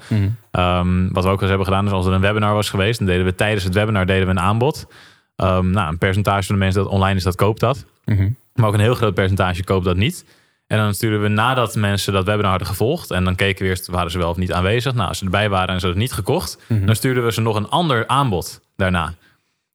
Ehm, 0.52 1.08
wat 1.12 1.24
we 1.24 1.30
ook 1.30 1.40
eens 1.40 1.50
hebben 1.50 1.68
gedaan 1.68 1.86
is 1.86 1.92
als 1.92 2.06
er 2.06 2.14
een 2.14 2.22
webinar 2.22 2.54
was 2.54 2.70
geweest, 2.70 2.98
dan 3.00 3.08
deden 3.08 3.26
we 3.26 3.36
tijdens 3.36 3.64
het 3.64 3.74
webinar 3.74 4.06
deden 4.06 4.26
we 4.26 4.32
een 4.32 4.40
aanbod. 4.40 4.88
Ehm, 5.36 5.70
nou, 5.70 5.90
een 5.90 5.98
percentage 5.98 6.44
van 6.46 6.56
de 6.56 6.62
mensen 6.62 6.84
dat 6.84 6.92
online 6.92 7.16
is, 7.18 7.24
dat 7.24 7.36
koopt 7.36 7.60
dat. 7.60 7.86
Mhm. 8.06 8.30
Maar 8.54 8.68
ook 8.68 8.74
een 8.74 8.80
heel 8.80 8.96
groot 8.96 9.14
percentage 9.14 9.64
koopt 9.64 9.86
dat 9.86 9.96
niet. 9.98 10.26
En 10.68 10.78
dan 10.78 10.94
sturen 10.94 11.22
we 11.22 11.28
nadat 11.28 11.76
mensen 11.76 12.14
dat 12.14 12.26
webinar 12.26 12.50
hadden 12.50 12.68
gevolgd. 12.68 13.12
En 13.12 13.24
dan 13.24 13.36
keken 13.36 13.64
we 13.64 13.70
eerst, 13.70 13.88
waren 13.88 14.12
ze 14.12 14.18
wel 14.18 14.30
of 14.30 14.38
niet 14.38 14.54
aanwezig. 14.54 14.94
Nou, 14.94 15.08
als 15.08 15.18
ze 15.18 15.26
erbij 15.26 15.50
waren 15.50 15.74
en 15.74 15.80
ze 15.80 15.86
hadden 15.86 16.02
het 16.04 16.12
niet 16.12 16.26
gekocht. 16.26 16.58
Mhm. 16.68 16.86
Dan 16.86 16.96
stuurden 16.96 17.26
we 17.26 17.32
ze 17.32 17.42
nog 17.42 17.56
een 17.56 17.70
ander 17.70 18.08
aanbod 18.08 18.62
daarna. 18.76 19.06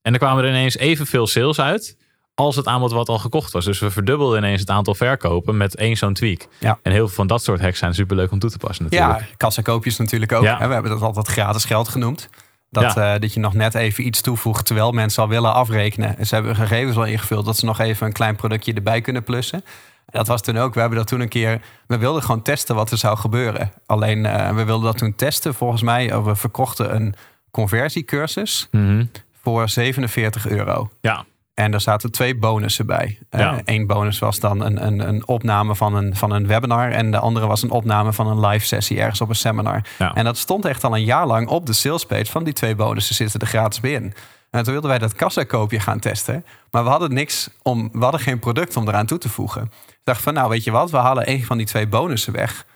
En 0.03 0.11
dan 0.13 0.19
kwamen 0.19 0.45
er 0.45 0.51
ineens 0.51 0.77
evenveel 0.77 1.27
sales 1.27 1.61
uit. 1.61 1.97
Als 2.35 2.57
het 2.57 2.67
aanbod 2.67 2.93
wat 2.93 3.09
al 3.09 3.19
gekocht 3.19 3.53
was. 3.53 3.65
Dus 3.65 3.79
we 3.79 3.91
verdubbelden 3.91 4.39
ineens 4.39 4.61
het 4.61 4.71
aantal 4.71 4.95
verkopen 4.95 5.57
met 5.57 5.77
één 5.77 5.97
zo'n 5.97 6.15
tweak. 6.15 6.47
Ja. 6.59 6.79
En 6.83 6.93
heel 6.93 7.07
veel 7.07 7.15
van 7.17 7.27
dat 7.27 7.43
soort 7.43 7.61
hacks 7.61 7.79
zijn 7.79 7.95
superleuk 7.95 8.31
om 8.33 8.39
toe 8.39 8.51
te 8.51 8.59
passen 8.59 8.85
natuurlijk. 8.85 9.21
Ja, 9.21 9.27
kassakoopjes 9.37 9.97
natuurlijk 9.97 10.33
ook. 10.33 10.43
Ja. 10.43 10.67
We 10.69 10.73
hebben 10.73 10.91
dat 10.91 11.03
altijd 11.03 11.27
gratis 11.29 11.65
geld 11.65 11.89
genoemd. 11.89 12.29
Dat, 12.71 12.95
Ja. 12.95 13.15
eh, 13.15 13.21
dat 13.21 13.35
je 13.35 13.41
nog 13.41 13.55
net 13.55 13.75
even 13.75 14.07
iets 14.07 14.21
toevoegt 14.21 14.67
terwijl 14.67 14.93
mensen 14.93 15.23
al 15.23 15.29
willen 15.29 15.55
afrekenen. 15.55 16.19
En 16.19 16.27
ze 16.27 16.35
hebben 16.35 16.57
gegevens 16.57 16.97
al 16.97 17.05
ingevuld 17.05 17.45
dat 17.45 17.57
ze 17.57 17.65
nog 17.65 17.79
even 17.79 18.07
een 18.07 18.13
klein 18.13 18.37
productje 18.37 18.73
erbij 18.73 19.01
kunnen 19.01 19.23
plussen. 19.23 19.65
Dat 20.11 20.27
was 20.27 20.41
toen 20.43 20.57
ook, 20.59 20.75
we 20.75 20.81
hebben 20.81 20.99
dat 20.99 21.07
toen 21.07 21.21
een 21.21 21.29
keer, 21.29 21.61
we 21.87 21.99
wilden 21.99 22.23
gewoon 22.23 22.43
testen 22.43 22.75
wat 22.75 22.91
er 22.91 22.99
zou 22.99 23.17
gebeuren. 23.19 23.73
Alleen 23.87 24.27
eh, 24.27 24.55
we 24.55 24.65
wilden 24.65 24.85
dat 24.87 24.99
toen 24.99 25.15
testen 25.15 25.55
volgens 25.55 25.83
mij. 25.83 26.23
We 26.23 26.35
verkochten 26.35 26.95
een 26.95 27.15
conversiecursus 27.51 28.69
Mhm. 28.71 29.05
voor 29.43 29.69
47 29.69 30.49
euro. 30.49 30.89
ja. 31.01 31.25
En 31.55 31.71
daar 31.71 31.81
zaten 31.81 32.11
twee 32.11 32.37
bonussen 32.37 32.87
bij. 32.87 33.19
Ja. 33.31 33.61
Eén 33.65 33.87
bonus 33.87 34.19
was 34.19 34.39
dan 34.41 34.61
een, 34.61 34.87
een, 34.87 35.09
een 35.09 35.27
opname 35.27 35.75
van 35.77 35.95
een, 35.95 36.17
van 36.17 36.31
een 36.31 36.47
webinar. 36.47 36.91
En 36.91 37.11
de 37.11 37.19
andere 37.19 37.47
was 37.47 37.63
een 37.63 37.71
opname 37.71 38.13
van 38.13 38.27
een 38.27 38.47
live 38.47 38.67
sessie 38.67 39.01
ergens 39.01 39.21
op 39.21 39.29
een 39.29 39.35
seminar. 39.35 39.83
Ja. 39.99 40.15
En 40.15 40.25
dat 40.25 40.37
stond 40.39 40.65
echt 40.65 40.85
al 40.85 40.95
een 40.97 41.05
jaar 41.05 41.27
lang 41.27 41.49
op 41.49 41.67
de 41.67 41.73
salespage 41.73 42.25
van 42.27 42.45
die 42.45 42.53
twee 42.53 42.75
bonussen 42.75 43.15
zitten 43.15 43.41
er 43.41 43.47
gratis 43.47 43.81
bij 43.81 43.91
in. 43.93 44.15
En 44.51 44.63
toen 44.63 44.73
wilden 44.73 44.91
wij 44.91 44.99
dat 44.99 45.15
kassakoopje 45.15 45.81
gaan 45.81 45.99
testen. 45.99 46.45
Maar 46.71 46.85
we 46.85 46.91
hadden 46.91 47.15
niks 47.15 47.51
om, 47.63 47.89
we 47.93 48.03
hadden 48.03 48.21
geen 48.21 48.39
product 48.39 48.77
om 48.77 48.89
eraan 48.89 49.07
toe 49.07 49.19
te 49.19 49.29
voegen. 49.29 49.63
Ik 49.87 50.01
dacht 50.05 50.23
van, 50.23 50.35
nou 50.35 50.49
weet 50.49 50.65
je 50.65 50.71
wat, 50.71 50.91
we 50.91 50.97
halen 50.97 51.31
een 51.31 51.45
van 51.45 51.57
die 51.57 51.67
twee 51.67 51.87
bonussen 51.87 52.33
weg. 52.33 52.67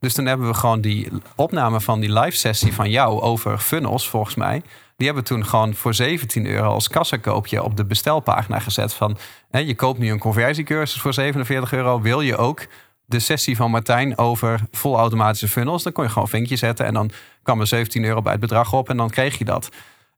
Dus 0.00 0.14
toen 0.14 0.26
hebben 0.26 0.46
we 0.46 0.54
gewoon 0.54 0.80
die 0.80 1.08
opname 1.34 1.80
van 1.80 2.00
die 2.00 2.12
live 2.12 2.36
sessie 2.36 2.74
van 2.74 2.90
jou 2.90 3.20
over 3.20 3.58
funnels, 3.58 4.08
volgens 4.08 4.34
mij. 4.34 4.62
Die 4.96 5.06
hebben 5.06 5.24
we 5.24 5.30
toen 5.30 5.46
gewoon 5.46 5.74
voor 5.74 5.94
17 5.94 6.46
euro 6.46 6.72
als 6.72 6.88
kassakoopje 6.88 7.62
op 7.62 7.76
de 7.76 7.84
bestelpagina 7.84 8.58
gezet. 8.58 8.94
Van 8.94 9.18
hè, 9.50 9.58
je 9.58 9.74
koopt 9.74 9.98
nu 9.98 10.10
een 10.10 10.18
conversiecursus 10.18 11.00
voor 11.00 11.14
47 11.14 11.72
euro. 11.72 12.00
Wil 12.00 12.20
je 12.20 12.36
ook 12.36 12.66
de 13.04 13.18
sessie 13.18 13.56
van 13.56 13.70
Martijn 13.70 14.18
over 14.18 14.60
volautomatische 14.70 15.48
funnels? 15.48 15.82
Dan 15.82 15.92
kon 15.92 16.04
je 16.04 16.10
gewoon 16.10 16.24
een 16.24 16.30
vinkje 16.30 16.56
zetten 16.56 16.86
en 16.86 16.94
dan 16.94 17.10
kwam 17.42 17.60
er 17.60 17.66
17 17.66 18.04
euro 18.04 18.22
bij 18.22 18.32
het 18.32 18.40
bedrag 18.40 18.72
op 18.72 18.88
en 18.88 18.96
dan 18.96 19.10
kreeg 19.10 19.38
je 19.38 19.44
dat. 19.44 19.68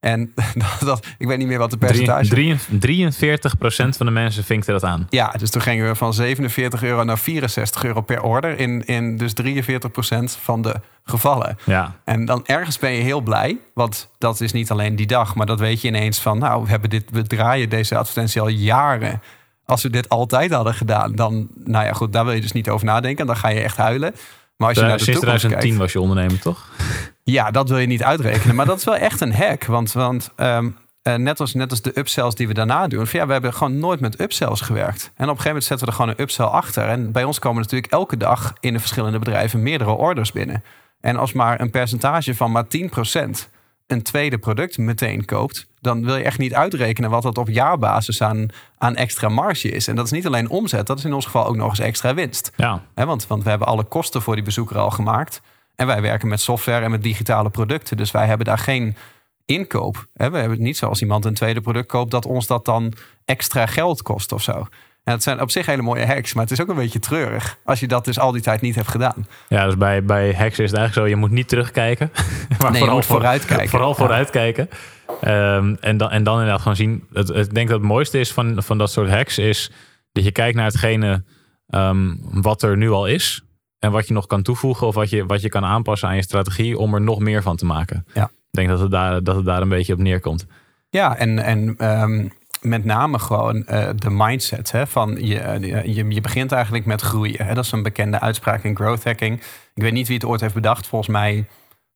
En 0.00 0.32
dat, 0.54 0.76
dat, 0.80 1.06
ik 1.18 1.26
weet 1.26 1.38
niet 1.38 1.46
meer 1.46 1.58
wat 1.58 1.70
de 1.70 1.76
percentage... 1.76 2.56
43% 2.56 3.96
van 3.96 4.06
de 4.06 4.12
mensen 4.12 4.44
vinkten 4.44 4.72
dat 4.72 4.84
aan. 4.84 5.06
Ja, 5.10 5.30
dus 5.38 5.50
toen 5.50 5.62
gingen 5.62 5.86
we 5.86 5.94
van 5.94 6.14
47 6.14 6.82
euro 6.82 7.04
naar 7.04 7.18
64 7.18 7.84
euro 7.84 8.00
per 8.00 8.22
order. 8.22 8.58
In, 8.58 8.84
in 8.84 9.16
dus 9.16 9.32
43% 9.42 9.44
van 10.42 10.62
de 10.62 10.74
gevallen. 11.04 11.58
Ja. 11.64 11.94
En 12.04 12.24
dan 12.24 12.46
ergens 12.46 12.78
ben 12.78 12.92
je 12.92 13.02
heel 13.02 13.20
blij. 13.20 13.58
Want 13.74 14.10
dat 14.18 14.40
is 14.40 14.52
niet 14.52 14.70
alleen 14.70 14.96
die 14.96 15.06
dag. 15.06 15.34
Maar 15.34 15.46
dat 15.46 15.60
weet 15.60 15.80
je 15.80 15.88
ineens 15.88 16.18
van... 16.18 16.38
Nou, 16.38 16.62
we, 16.62 16.68
hebben 16.68 16.90
dit, 16.90 17.04
we 17.10 17.22
draaien 17.22 17.68
deze 17.68 17.96
advertentie 17.96 18.40
al 18.40 18.48
jaren. 18.48 19.22
Als 19.64 19.82
we 19.82 19.90
dit 19.90 20.08
altijd 20.08 20.52
hadden 20.52 20.74
gedaan, 20.74 21.14
dan... 21.14 21.48
Nou 21.64 21.84
ja, 21.84 21.92
goed, 21.92 22.12
daar 22.12 22.24
wil 22.24 22.34
je 22.34 22.40
dus 22.40 22.52
niet 22.52 22.68
over 22.68 22.86
nadenken. 22.86 23.26
Dan 23.26 23.36
ga 23.36 23.48
je 23.48 23.60
echt 23.60 23.76
huilen. 23.76 24.14
Maar 24.60 24.68
als 24.68 24.78
je 24.78 24.84
naar 24.84 24.96
de 24.96 25.02
Sinds 25.02 25.20
toekomst 25.20 25.44
2010 25.44 25.60
kijkt... 25.60 25.76
was 25.76 25.92
je 25.92 26.00
ondernemer, 26.00 26.38
toch? 26.38 26.66
Ja, 27.22 27.50
dat 27.50 27.68
wil 27.68 27.78
je 27.78 27.86
niet 27.86 28.02
uitrekenen. 28.02 28.54
Maar 28.54 28.66
dat 28.66 28.78
is 28.78 28.84
wel 28.84 28.96
echt 28.96 29.20
een 29.20 29.34
hack. 29.34 29.64
Want, 29.64 29.92
want 29.92 30.30
ehm, 30.36 30.68
eh, 31.02 31.14
net, 31.14 31.40
als, 31.40 31.54
net 31.54 31.70
als 31.70 31.82
de 31.82 31.98
upsells 31.98 32.34
die 32.34 32.48
we 32.48 32.54
daarna 32.54 32.88
doen. 32.88 33.06
Van 33.06 33.20
ja, 33.20 33.26
we 33.26 33.32
hebben 33.32 33.54
gewoon 33.54 33.78
nooit 33.78 34.00
met 34.00 34.20
upsells 34.20 34.60
gewerkt. 34.60 35.02
En 35.02 35.10
op 35.10 35.18
een 35.18 35.26
gegeven 35.26 35.46
moment 35.46 35.64
zetten 35.64 35.86
we 35.86 35.92
er 35.92 35.98
gewoon 35.98 36.14
een 36.16 36.22
upsell 36.22 36.44
achter. 36.44 36.88
En 36.88 37.12
bij 37.12 37.24
ons 37.24 37.38
komen 37.38 37.62
natuurlijk 37.62 37.92
elke 37.92 38.16
dag 38.16 38.52
in 38.60 38.72
de 38.72 38.78
verschillende 38.78 39.18
bedrijven 39.18 39.62
meerdere 39.62 39.90
orders 39.90 40.32
binnen. 40.32 40.64
En 41.00 41.16
als 41.16 41.32
maar 41.32 41.60
een 41.60 41.70
percentage 41.70 42.34
van 42.34 42.50
maar 42.52 42.64
10% 42.64 43.48
een 43.90 44.02
tweede 44.02 44.38
product 44.38 44.78
meteen 44.78 45.24
koopt, 45.24 45.66
dan 45.80 46.04
wil 46.04 46.16
je 46.16 46.24
echt 46.24 46.38
niet 46.38 46.54
uitrekenen 46.54 47.10
wat 47.10 47.22
dat 47.22 47.38
op 47.38 47.48
jaarbasis 47.48 48.22
aan, 48.22 48.48
aan 48.78 48.96
extra 48.96 49.28
marge 49.28 49.70
is. 49.70 49.88
En 49.88 49.96
dat 49.96 50.04
is 50.04 50.10
niet 50.10 50.26
alleen 50.26 50.48
omzet, 50.48 50.86
dat 50.86 50.98
is 50.98 51.04
in 51.04 51.12
ons 51.12 51.24
geval 51.24 51.46
ook 51.46 51.56
nog 51.56 51.68
eens 51.68 51.78
extra 51.78 52.14
winst. 52.14 52.52
Ja. 52.56 52.82
Want, 52.94 53.26
want 53.26 53.42
we 53.42 53.50
hebben 53.50 53.68
alle 53.68 53.84
kosten 53.84 54.22
voor 54.22 54.34
die 54.34 54.44
bezoeker 54.44 54.78
al 54.78 54.90
gemaakt. 54.90 55.40
En 55.76 55.86
wij 55.86 56.02
werken 56.02 56.28
met 56.28 56.40
software 56.40 56.84
en 56.84 56.90
met 56.90 57.02
digitale 57.02 57.50
producten. 57.50 57.96
Dus 57.96 58.10
wij 58.10 58.26
hebben 58.26 58.46
daar 58.46 58.58
geen 58.58 58.96
inkoop. 59.44 60.06
Hè, 60.14 60.30
we 60.30 60.38
hebben 60.38 60.56
het 60.56 60.66
niet 60.66 60.76
zoals 60.76 61.00
iemand 61.00 61.24
een 61.24 61.34
tweede 61.34 61.60
product 61.60 61.88
koopt... 61.88 62.10
dat 62.10 62.26
ons 62.26 62.46
dat 62.46 62.64
dan 62.64 62.92
extra 63.24 63.66
geld 63.66 64.02
kost 64.02 64.32
of 64.32 64.42
zo. 64.42 64.66
En 65.04 65.12
het 65.12 65.22
zijn 65.22 65.40
op 65.40 65.50
zich 65.50 65.66
hele 65.66 65.82
mooie 65.82 66.06
hacks, 66.06 66.34
maar 66.34 66.42
het 66.42 66.52
is 66.52 66.60
ook 66.60 66.68
een 66.68 66.76
beetje 66.76 66.98
treurig 66.98 67.58
als 67.64 67.80
je 67.80 67.88
dat 67.88 68.04
dus 68.04 68.18
al 68.18 68.32
die 68.32 68.42
tijd 68.42 68.60
niet 68.60 68.74
hebt 68.74 68.88
gedaan. 68.88 69.26
Ja, 69.48 69.64
dus 69.64 69.76
bij, 69.76 70.04
bij 70.04 70.32
hacks 70.32 70.58
is 70.58 70.70
het 70.70 70.78
eigenlijk 70.78 70.94
zo, 70.94 71.06
je 71.06 71.16
moet 71.16 71.30
niet 71.30 71.48
terugkijken. 71.48 72.12
maar 72.62 72.70
nee, 72.70 72.80
vooral 72.80 73.02
vooruitkijken. 73.02 73.68
Vooral 73.68 73.94
vooruitkijken. 73.94 74.68
Um, 75.24 75.76
en, 75.80 75.96
dan, 75.96 76.10
en 76.10 76.22
dan 76.22 76.34
inderdaad 76.34 76.60
gewoon 76.60 76.76
zien. 76.76 77.06
Het, 77.12 77.28
ik 77.28 77.54
denk 77.54 77.68
dat 77.68 77.78
het 77.78 77.88
mooiste 77.88 78.18
is 78.18 78.32
van, 78.32 78.62
van 78.62 78.78
dat 78.78 78.90
soort 78.90 79.08
hacks 79.08 79.38
is 79.38 79.70
dat 80.12 80.24
je 80.24 80.32
kijkt 80.32 80.56
naar 80.56 80.66
hetgene 80.66 81.24
um, 81.68 82.20
wat 82.22 82.62
er 82.62 82.76
nu 82.76 82.90
al 82.90 83.06
is. 83.06 83.42
En 83.78 83.90
wat 83.90 84.08
je 84.08 84.14
nog 84.14 84.26
kan 84.26 84.42
toevoegen 84.42 84.86
of 84.86 84.94
wat 84.94 85.10
je, 85.10 85.26
wat 85.26 85.42
je 85.42 85.48
kan 85.48 85.64
aanpassen 85.64 86.08
aan 86.08 86.16
je 86.16 86.22
strategie 86.22 86.78
om 86.78 86.94
er 86.94 87.00
nog 87.00 87.18
meer 87.18 87.42
van 87.42 87.56
te 87.56 87.66
maken. 87.66 88.06
Ja. 88.14 88.24
Ik 88.24 88.30
denk 88.50 88.68
dat 88.68 88.80
het 88.80 88.90
daar, 88.90 89.22
dat 89.22 89.36
het 89.36 89.44
daar 89.44 89.62
een 89.62 89.68
beetje 89.68 89.92
op 89.92 89.98
neerkomt. 89.98 90.46
Ja, 90.90 91.16
en, 91.16 91.38
en 91.38 91.86
um, 92.02 92.32
met 92.60 92.84
name 92.84 93.18
gewoon 93.18 93.56
uh, 93.56 93.88
de 93.96 94.10
mindset. 94.10 94.72
Hè, 94.72 94.86
van 94.86 95.16
je, 95.26 95.58
je, 95.84 96.08
je 96.08 96.20
begint 96.20 96.52
eigenlijk 96.52 96.84
met 96.84 97.00
groeien. 97.00 97.46
Hè. 97.46 97.54
Dat 97.54 97.64
is 97.64 97.72
een 97.72 97.82
bekende 97.82 98.20
uitspraak 98.20 98.64
in 98.64 98.76
growth 98.76 99.04
hacking. 99.04 99.40
Ik 99.74 99.82
weet 99.82 99.92
niet 99.92 100.06
wie 100.06 100.16
het 100.16 100.26
ooit 100.26 100.40
heeft 100.40 100.54
bedacht. 100.54 100.86
Volgens 100.86 101.10
mij 101.10 101.46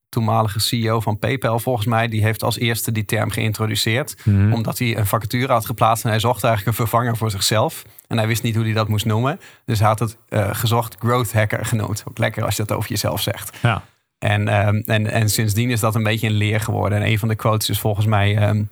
toenmalige 0.09 0.61
CEO 0.61 1.00
van 1.00 1.18
PayPal, 1.18 1.59
volgens 1.59 1.87
mij, 1.87 2.09
die 2.09 2.23
heeft 2.23 2.42
als 2.42 2.59
eerste 2.59 2.92
die 2.92 3.04
term 3.04 3.30
geïntroduceerd. 3.30 4.16
Mm 4.25 4.52
Omdat 4.52 4.78
hij 4.78 4.97
een 4.97 5.06
vacature 5.06 5.52
had 5.52 5.66
geplaatst 5.66 6.04
en 6.04 6.11
hij 6.11 6.21
zocht 6.21 6.44
eigenlijk 6.44 6.78
een 6.78 6.87
vervanger 6.87 7.16
voor 7.16 7.30
zichzelf. 7.30 7.85
En 8.06 8.16
hij 8.16 8.26
wist 8.26 8.42
niet 8.42 8.54
hoe 8.54 8.64
hij 8.64 8.73
dat 8.73 8.88
moest 8.88 9.04
noemen. 9.04 9.40
Dus 9.64 9.78
hij 9.78 9.88
had 9.88 9.99
het 9.99 10.16
uh, 10.28 10.54
gezocht 10.54 10.97
growth 10.99 11.33
hacker 11.33 11.64
genoemd. 11.64 12.04
Ook 12.09 12.18
lekker 12.18 12.44
als 12.44 12.56
je 12.56 12.64
dat 12.64 12.76
over 12.76 12.90
jezelf 12.90 13.21
zegt. 13.21 13.56
Ja. 13.62 13.83
En, 14.18 14.66
um, 14.66 14.83
en, 14.87 15.11
en 15.11 15.28
sindsdien 15.28 15.71
is 15.71 15.80
dat 15.80 15.94
een 15.94 16.02
beetje 16.02 16.26
een 16.26 16.33
leer 16.33 16.61
geworden. 16.61 16.99
En 16.99 17.06
een 17.06 17.18
van 17.18 17.28
de 17.28 17.35
quotes 17.35 17.71
is 17.71 17.80
volgens 17.80 18.06
mij... 18.06 18.49
Um, 18.49 18.71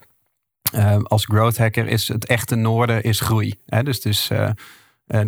uh, 0.74 0.96
als 1.02 1.24
growth 1.24 1.58
hacker 1.58 1.88
is 1.88 2.08
het 2.08 2.26
echte 2.26 2.54
noorden 2.54 3.02
is 3.02 3.20
groei. 3.20 3.54
Hè? 3.66 3.82
Dus, 3.82 4.00
dus 4.00 4.30
uh, 4.30 4.50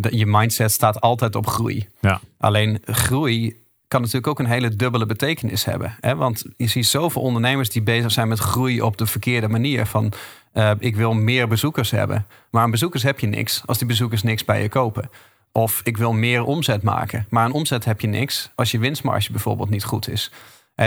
je 0.09 0.25
mindset 0.25 0.71
staat 0.71 1.01
altijd 1.01 1.35
op 1.35 1.47
groei. 1.47 1.87
Ja. 1.99 2.21
Alleen 2.37 2.81
groei 2.85 3.63
kan 3.87 4.01
natuurlijk 4.01 4.27
ook 4.27 4.39
een 4.39 4.51
hele 4.51 4.75
dubbele 4.75 5.05
betekenis 5.05 5.65
hebben. 5.65 5.95
Hè? 5.99 6.15
Want 6.15 6.45
je 6.57 6.67
ziet 6.67 6.85
zoveel 6.85 7.21
ondernemers 7.21 7.69
die 7.69 7.81
bezig 7.81 8.11
zijn 8.11 8.27
met 8.27 8.39
groei 8.39 8.81
op 8.81 8.97
de 8.97 9.05
verkeerde 9.05 9.47
manier. 9.47 9.85
Van 9.85 10.13
uh, 10.53 10.71
ik 10.79 10.95
wil 10.95 11.13
meer 11.13 11.47
bezoekers 11.47 11.91
hebben. 11.91 12.25
Maar 12.51 12.63
aan 12.63 12.71
bezoekers 12.71 13.03
heb 13.03 13.19
je 13.19 13.27
niks 13.27 13.61
als 13.65 13.77
die 13.77 13.87
bezoekers 13.87 14.23
niks 14.23 14.45
bij 14.45 14.61
je 14.61 14.69
kopen. 14.69 15.09
Of 15.51 15.81
ik 15.83 15.97
wil 15.97 16.13
meer 16.13 16.43
omzet 16.43 16.83
maken. 16.83 17.25
Maar 17.29 17.43
aan 17.43 17.51
omzet 17.51 17.85
heb 17.85 18.01
je 18.01 18.07
niks 18.07 18.51
als 18.55 18.71
je 18.71 18.79
winstmarge 18.79 19.31
bijvoorbeeld 19.31 19.69
niet 19.69 19.83
goed 19.83 20.09
is. 20.09 20.31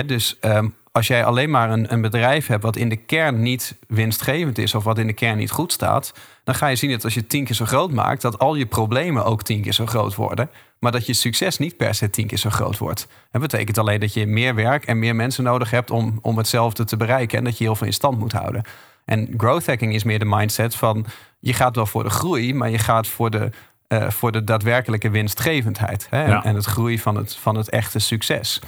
Dus 0.07 0.37
um, 0.41 0.75
als 0.99 1.07
jij 1.07 1.25
alleen 1.25 1.51
maar 1.51 1.71
een, 1.71 1.93
een 1.93 2.01
bedrijf 2.01 2.47
hebt 2.47 2.63
wat 2.63 2.77
in 2.77 2.89
de 2.89 2.97
kern 2.97 3.43
niet 3.43 3.77
winstgevend 3.89 4.59
is 4.59 4.75
of 4.75 4.85
wat 4.85 4.99
in 4.99 5.07
de 5.07 5.13
kern 5.13 5.37
niet 5.37 5.51
goed 5.51 5.73
staat, 5.73 6.13
dan 6.45 6.55
ga 6.55 6.67
je 6.67 6.77
zien 6.77 6.91
dat 6.91 7.05
als 7.05 7.15
je 7.15 7.27
tien 7.27 7.45
keer 7.45 7.55
zo 7.55 7.65
groot 7.65 7.93
maakt, 7.93 8.23
dat 8.23 8.39
al 8.39 8.55
je 8.55 8.67
problemen 8.67 9.25
ook 9.25 9.43
tien 9.43 9.63
keer 9.63 9.73
zo 9.73 9.87
groot 9.87 10.15
worden. 10.15 10.51
Maar 10.79 10.93
dat 10.93 11.07
je 11.07 11.13
succes 11.13 11.59
niet 11.59 11.77
per 11.77 11.95
se 11.95 12.11
tien 12.11 12.27
keer 12.27 12.39
zo 12.39 12.51
groot 12.51 12.79
wordt. 12.79 13.07
Dat 13.31 13.41
betekent 13.41 13.79
alleen 13.79 14.01
dat 14.01 14.15
je 14.15 14.27
meer 14.27 14.55
werk 14.55 14.85
en 14.85 14.99
meer 14.99 15.17
mensen 15.17 15.45
nodig 15.45 15.71
hebt 15.71 15.91
om, 15.91 16.19
om 16.23 16.39
hetzelfde 16.39 16.85
te 16.85 16.97
bereiken. 16.97 17.39
En 17.39 17.45
dat 17.45 17.59
je 17.59 17.65
heel 17.65 17.75
veel 17.75 17.87
in 17.87 17.93
stand 17.93 18.19
moet 18.19 18.33
houden. 18.33 18.63
En 19.05 19.35
growth 19.37 19.67
hacking 19.67 19.95
is 19.95 20.05
meer 20.05 20.19
de 20.19 20.25
mindset 20.25 20.75
van 20.75 21.07
je 21.41 21.53
gaat 21.53 21.77
wel 21.77 21.87
voor 21.87 22.03
de 22.03 22.11
groei, 22.11 22.55
maar 22.55 22.71
je 22.71 22.79
gaat 22.79 23.07
voor 23.07 23.31
de, 23.31 23.51
uh, 23.89 24.11
voor 24.11 24.33
de 24.33 24.45
daadwerkelijke 24.45 25.11
winstgevendheid. 25.11 26.07
Hè? 26.11 26.27
Ja. 26.27 26.45
En 26.45 26.55
het 26.55 26.65
groei 26.65 26.99
van 26.99 27.17
het, 27.17 27.37
van 27.37 27.57
het 27.57 27.69
echte 27.69 27.99
succes. 27.99 28.61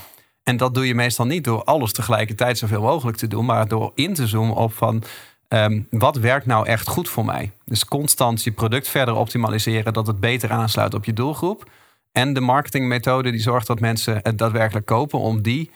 En 0.43 0.57
dat 0.57 0.75
doe 0.75 0.87
je 0.87 0.95
meestal 0.95 1.27
niet 1.27 1.45
door 1.45 1.65
alles 1.65 1.93
tegelijkertijd 1.93 2.59
zoveel 2.59 2.83
mogelijk 2.83 3.17
te 3.17 3.27
doen, 3.27 3.45
maar 3.45 3.69
door 3.69 3.93
in 3.95 4.15
te 4.15 4.27
zoomen 4.27 4.57
op 4.57 4.73
van 4.73 5.03
um, 5.49 5.87
wat 5.91 6.17
werkt 6.17 6.47
nou 6.47 6.67
echt 6.67 6.89
goed 6.89 7.09
voor 7.09 7.25
mij. 7.25 7.51
Dus 7.65 7.85
constant 7.85 8.43
je 8.45 8.53
product 8.53 8.89
verder 8.89 9.15
optimaliseren, 9.15 9.93
dat 9.93 10.07
het 10.07 10.21
beter 10.21 10.51
aansluit 10.51 10.95
op 10.95 11.05
je 11.05 11.13
doelgroep. 11.13 11.71
En 12.13 12.33
de 12.33 12.41
marketingmethode 12.41 13.31
die 13.31 13.41
zorgt 13.41 13.67
dat 13.67 13.81
mensen 13.81 14.21
het 14.23 14.39
daadwerkelijk 14.39 14.87
kopen 14.87 15.19
om 15.19 15.43
die 15.43 15.71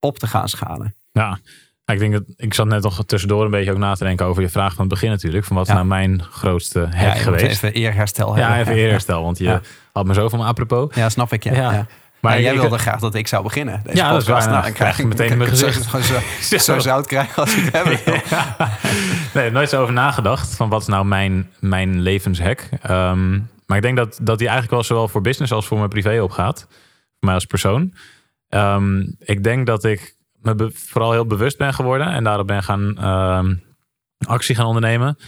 op 0.00 0.18
te 0.18 0.26
gaan 0.26 0.48
schalen. 0.48 0.94
Ja, 1.12 1.38
ik 1.84 1.98
denk 1.98 2.12
dat 2.12 2.22
ik 2.36 2.54
zat 2.54 2.66
net 2.66 2.82
nog 2.82 3.04
tussendoor 3.06 3.44
een 3.44 3.50
beetje 3.50 3.72
ook 3.72 3.78
na 3.78 3.94
te 3.94 4.04
denken 4.04 4.26
over 4.26 4.42
je 4.42 4.48
vraag 4.48 4.70
van 4.72 4.80
het 4.80 4.88
begin 4.88 5.10
natuurlijk. 5.10 5.44
Van 5.44 5.56
wat 5.56 5.64
is 5.66 5.70
Ja. 5.72 5.76
nou 5.78 5.88
mijn 5.88 6.22
grootste 6.22 6.80
hack 6.80 6.92
Ja, 6.92 7.14
geweest? 7.14 7.44
Even 7.44 7.72
eerherstel 7.72 8.36
ja, 8.36 8.58
even 8.60 8.74
eerherstel, 8.74 9.22
want 9.22 9.38
je 9.38 9.44
Ja. 9.44 9.60
had 9.92 10.06
me 10.06 10.14
zo 10.14 10.28
van 10.28 10.40
apropos. 10.40 10.94
Ja, 10.94 11.08
snap 11.08 11.32
ik. 11.32 11.44
Ja. 11.44 11.86
Ja. 12.20 12.30
ja. 12.30 12.36
Maar 12.36 12.40
jij 12.40 12.54
ik- 12.54 12.60
wilde 12.60 12.78
graag 12.78 13.00
dat 13.00 13.14
ik 13.14 13.26
zou 13.26 13.42
beginnen. 13.42 13.80
Deze 13.84 13.96
Ja, 13.96 14.12
dat 14.12 14.22
is 14.22 14.28
waar. 14.28 14.48
Nou, 14.48 14.62
dan 14.62 14.72
krijg 14.72 14.96
je 14.96 15.06
meteen 15.06 15.30
in 15.30 15.38
mijn 15.38 15.50
ik 15.50 15.56
gezicht. 15.56 15.90
Zo, 15.90 16.00
zo, 16.00 16.58
zo 16.72 16.78
zout 16.78 17.06
krijgen 17.06 17.42
als 17.42 17.56
ik 17.56 17.72
het 17.72 17.84
heb. 18.04 18.16
Nee, 19.34 19.50
nooit 19.50 19.68
zo 19.68 19.82
over 19.82 19.94
nagedacht 19.94 20.54
van 20.56 20.68
wat 20.68 20.80
is 20.80 20.86
nou 20.86 21.04
mijn, 21.04 21.50
mijn 21.60 22.00
levenshack. 22.00 22.68
Ehm, 22.82 23.30
maar 23.66 23.76
ik 23.76 23.82
denk 23.82 23.96
dat, 23.96 24.18
dat 24.22 24.38
die 24.38 24.46
eigenlijk 24.48 24.76
wel 24.76 24.82
zowel 24.84 25.08
voor 25.08 25.20
business 25.20 25.52
als 25.52 25.66
voor 25.66 25.76
mijn 25.78 25.88
privé 25.88 26.22
opgaat. 26.22 26.66
Voor 26.68 26.76
mij 27.20 27.34
als 27.34 27.44
persoon. 27.44 27.94
Ehm, 28.48 29.00
ik 29.18 29.44
denk 29.44 29.66
dat 29.66 29.84
ik 29.84 30.16
me 30.40 30.70
vooral 30.74 31.12
heel 31.12 31.26
bewust 31.26 31.58
ben 31.58 31.74
geworden. 31.74 32.06
En 32.06 32.24
daarop 32.24 32.46
ben 32.46 32.62
gaan 32.62 32.96
ehm, 32.98 33.54
actie 34.26 34.54
gaan 34.54 34.66
ondernemen. 34.66 35.18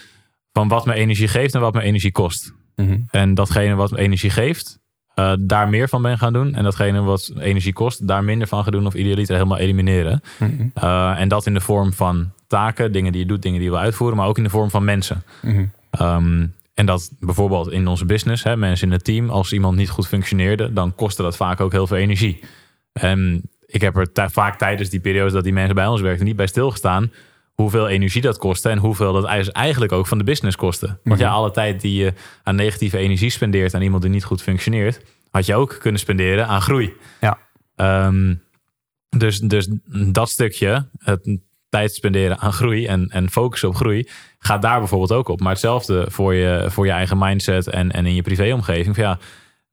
Van 0.53 0.68
wat 0.68 0.87
me 0.87 0.94
energie 0.94 1.29
geeft 1.29 1.55
en 1.55 1.61
wat 1.61 1.74
me 1.74 1.81
energie 1.83 2.12
kost. 2.12 2.53
Mhm. 2.76 2.98
En 3.11 3.35
datgene 3.35 3.74
wat 3.74 3.90
me 3.90 3.98
energie 3.98 4.31
geeft, 4.31 4.79
eh, 5.20 5.33
daar 5.40 5.68
meer 5.68 5.88
van 5.88 6.02
ben 6.02 6.18
gaan 6.18 6.33
doen. 6.33 6.54
En 6.54 6.64
datgene 6.64 7.00
wat 7.00 7.33
energie 7.38 7.72
kost, 7.72 8.06
daar 8.06 8.24
minder 8.24 8.48
van 8.48 8.62
gaan 8.62 8.72
doen. 8.72 8.87
Of 8.87 8.94
idealiter 8.94 9.35
helemaal 9.35 9.59
elimineren. 9.59 10.22
Mhm. 10.38 10.52
Uh, 10.83 11.20
en 11.20 11.28
dat 11.28 11.46
in 11.46 11.54
de 11.54 11.61
vorm 11.61 11.92
van 11.92 12.30
taken, 12.46 12.92
dingen 12.92 13.12
die 13.12 13.20
je 13.20 13.26
doet, 13.26 13.42
dingen 13.42 13.59
die 13.59 13.66
je 13.68 13.74
wil 13.74 13.85
uitvoeren, 13.85 14.16
maar 14.16 14.26
ook 14.26 14.38
in 14.38 14.44
de 14.44 14.50
vorm 14.50 14.70
van 14.70 14.85
mensen. 14.85 15.22
Mhm. 15.42 15.64
Um, 16.02 16.54
en 16.74 16.87
dat 16.87 17.11
bijvoorbeeld 17.20 17.70
in 17.70 17.87
onze 17.87 18.04
business, 18.04 18.42
hè, 18.42 18.56
mensen 18.56 18.87
in 18.87 18.92
het 18.92 19.04
team, 19.04 19.30
als 19.30 19.52
iemand 19.52 19.76
niet 19.76 19.90
goed 19.90 20.06
functioneerde, 20.06 20.72
dan 20.72 20.94
kostte 20.94 21.22
dat 21.22 21.37
vaak 21.37 21.61
ook 21.61 21.72
heel 21.72 21.87
veel 21.87 21.96
energie. 21.96 22.40
En 22.92 23.42
ik 23.66 23.80
heb 23.80 23.96
er 23.96 24.30
vaak 24.30 24.59
tijdens 24.59 24.88
die 24.88 25.00
periodes 25.00 25.33
dat 25.33 25.44
die 25.44 25.52
mensen 25.52 25.74
bij 25.74 25.87
ons 25.87 26.00
werkten 26.00 26.26
niet 26.26 26.37
bij 26.37 26.46
stilgestaan 26.46 27.11
hoeveel 27.61 27.88
energie 27.88 28.23
dat 28.23 28.38
kostte 28.38 28.68
en 28.68 28.79
hoeveel 28.79 29.12
dat 29.12 29.25
eigenlijk 29.53 29.92
ook 29.92 30.07
van 30.07 30.18
de 30.18 30.25
business 30.25 30.57
kostte. 30.57 30.99
Want 31.05 31.20
ja, 31.20 31.27
Mhm. 31.27 31.37
alle 31.37 31.51
tijd 31.51 31.81
die 31.81 31.94
je 32.03 32.12
aan 32.42 32.55
negatieve 32.55 32.99
energie 32.99 33.31
spendeert 33.31 33.75
aan 33.75 33.83
iemand 33.83 34.03
die 34.03 34.11
niet 34.11 34.25
goed 34.25 34.42
functioneert, 34.42 35.01
had 35.31 35.46
je 35.46 35.55
ook 35.55 35.77
kunnen 35.81 36.01
spenderen 36.01 36.46
aan 36.46 36.62
groei. 36.62 36.92
Ja. 37.20 37.38
Ehm, 37.77 38.35
dus, 39.09 39.38
dus 39.38 39.68
dat 40.12 40.29
stukje, 40.29 40.88
het 40.99 41.38
tijd 41.68 41.94
spenderen 41.94 42.38
aan 42.38 42.53
groei 42.53 42.87
en, 42.87 43.09
en 43.09 43.31
focussen 43.31 43.68
op 43.68 43.75
groei, 43.75 44.09
gaat 44.38 44.62
daar 44.62 44.79
bijvoorbeeld 44.79 45.12
ook 45.12 45.29
op. 45.29 45.40
Maar 45.40 45.51
hetzelfde 45.51 46.07
voor 46.11 46.35
je, 46.35 46.66
voor 46.68 46.87
je 46.87 46.92
eigen 46.92 47.18
mindset 47.18 47.66
en, 47.68 47.90
en 47.90 48.07
in 48.07 48.14
je 48.14 48.23
privéomgeving. 48.23 48.94
Van 48.94 49.05
ja, 49.05 49.18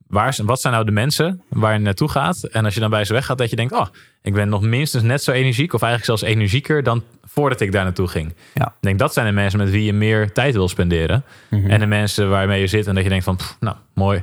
waar, 0.08 0.38
wat 0.44 0.62
zijn 0.62 0.74
nou 0.74 0.86
de 0.86 0.92
mensen 0.92 1.42
waar 1.50 1.74
je 1.74 1.80
naartoe 1.80 2.10
gaat? 2.10 2.44
En 2.44 2.66
als 2.66 2.74
je 2.74 2.80
dan 2.80 2.90
bij 2.90 3.06
ze 3.06 3.14
weggaat, 3.14 3.38
dat 3.38 3.50
je 3.50 3.56
denkt, 3.56 3.74
oh, 3.74 3.88
ik 4.22 4.34
ben 4.34 4.50
nog 4.50 4.62
minstens 4.62 5.04
net 5.04 5.24
zo 5.24 5.32
energiek, 5.32 5.74
of 5.74 5.82
eigenlijk 5.82 6.20
zelfs 6.20 6.34
energieker 6.36 6.84
dan 6.84 7.04
voordat 7.38 7.62
ik 7.62 7.72
daar 7.72 7.84
naartoe 7.84 8.08
ging. 8.08 8.34
Ja. 8.54 8.66
Ik 8.66 8.72
denk, 8.80 9.00
dat 9.00 9.14
zijn 9.14 9.26
de 9.26 9.32
mensen 9.32 9.60
met 9.60 9.70
wie 9.70 9.84
je 9.84 9.94
meer 9.94 10.32
tijd 10.32 10.54
wil 10.54 10.68
spenderen. 10.68 11.24
Mhm. 11.50 11.70
En 11.70 11.80
de 11.80 11.86
mensen 11.86 12.30
waarmee 12.30 12.60
je 12.60 12.68
zit 12.68 12.88
en 12.88 12.96
dat 12.96 13.04
je 13.04 13.10
denkt 13.10 13.24
van, 13.24 13.36
pff, 13.36 13.58
nou, 13.60 13.76
mooi. 13.94 14.22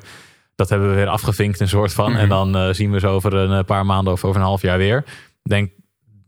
Dat 0.55 0.69
hebben 0.69 0.89
we 0.89 0.95
weer 0.95 1.07
afgevinkt, 1.07 1.61
een 1.61 1.69
soort 1.69 1.93
van. 1.93 2.11
Mhm. 2.11 2.21
En 2.21 2.29
dan 2.29 2.57
eh, 2.57 2.69
zien 2.71 2.91
we 2.91 3.01
ze 3.01 3.07
over 3.07 3.35
een 3.35 3.59
eh, 3.59 3.65
paar 3.65 3.87
maanden 3.87 4.13
of 4.13 4.25
over 4.25 4.41
een 4.41 4.47
half 4.47 4.63
jaar 4.63 4.79
weer. 4.79 5.05
Denk, 5.43 5.71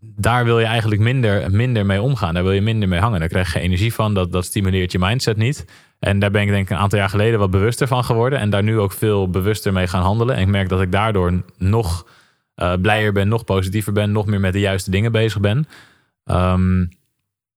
daar 0.00 0.44
wil 0.44 0.60
je 0.60 0.66
eigenlijk 0.66 1.00
minder, 1.00 1.50
minder 1.50 1.86
mee 1.86 2.02
omgaan. 2.02 2.34
Daar 2.34 2.42
wil 2.42 2.52
je 2.52 2.60
minder 2.60 2.88
mee 2.88 3.00
hangen. 3.00 3.20
Daar 3.20 3.28
krijg 3.28 3.52
je 3.52 3.60
energie 3.60 3.94
van. 3.94 4.14
Dat, 4.14 4.32
dat 4.32 4.44
stimuleert 4.44 4.92
je 4.92 4.98
mindset 4.98 5.36
niet. 5.36 5.64
En 5.98 6.18
daar 6.18 6.30
ben 6.30 6.42
ik 6.42 6.48
denk 6.48 6.64
ik 6.64 6.70
een 6.70 6.82
aantal 6.82 6.98
jaar 6.98 7.08
geleden 7.08 7.38
wat 7.38 7.50
bewuster 7.50 7.86
van 7.86 8.04
geworden. 8.04 8.38
En 8.38 8.50
daar 8.50 8.62
nu 8.62 8.78
ook 8.78 8.92
veel 8.92 9.30
bewuster 9.30 9.72
mee 9.72 9.86
gaan 9.86 10.02
handelen. 10.02 10.36
En 10.36 10.42
ik 10.42 10.48
merk 10.48 10.68
dat 10.68 10.80
ik 10.80 10.92
daardoor 10.92 11.42
nog 11.58 12.06
eh, 12.54 12.72
blijer 12.80 13.12
ben, 13.12 13.28
nog 13.28 13.44
positiever 13.44 13.92
ben, 13.92 14.12
nog 14.12 14.26
meer 14.26 14.40
met 14.40 14.52
de 14.52 14.60
juiste 14.60 14.90
dingen 14.90 15.12
bezig 15.12 15.40
ben. 15.40 15.66
Ehm, 16.26 16.84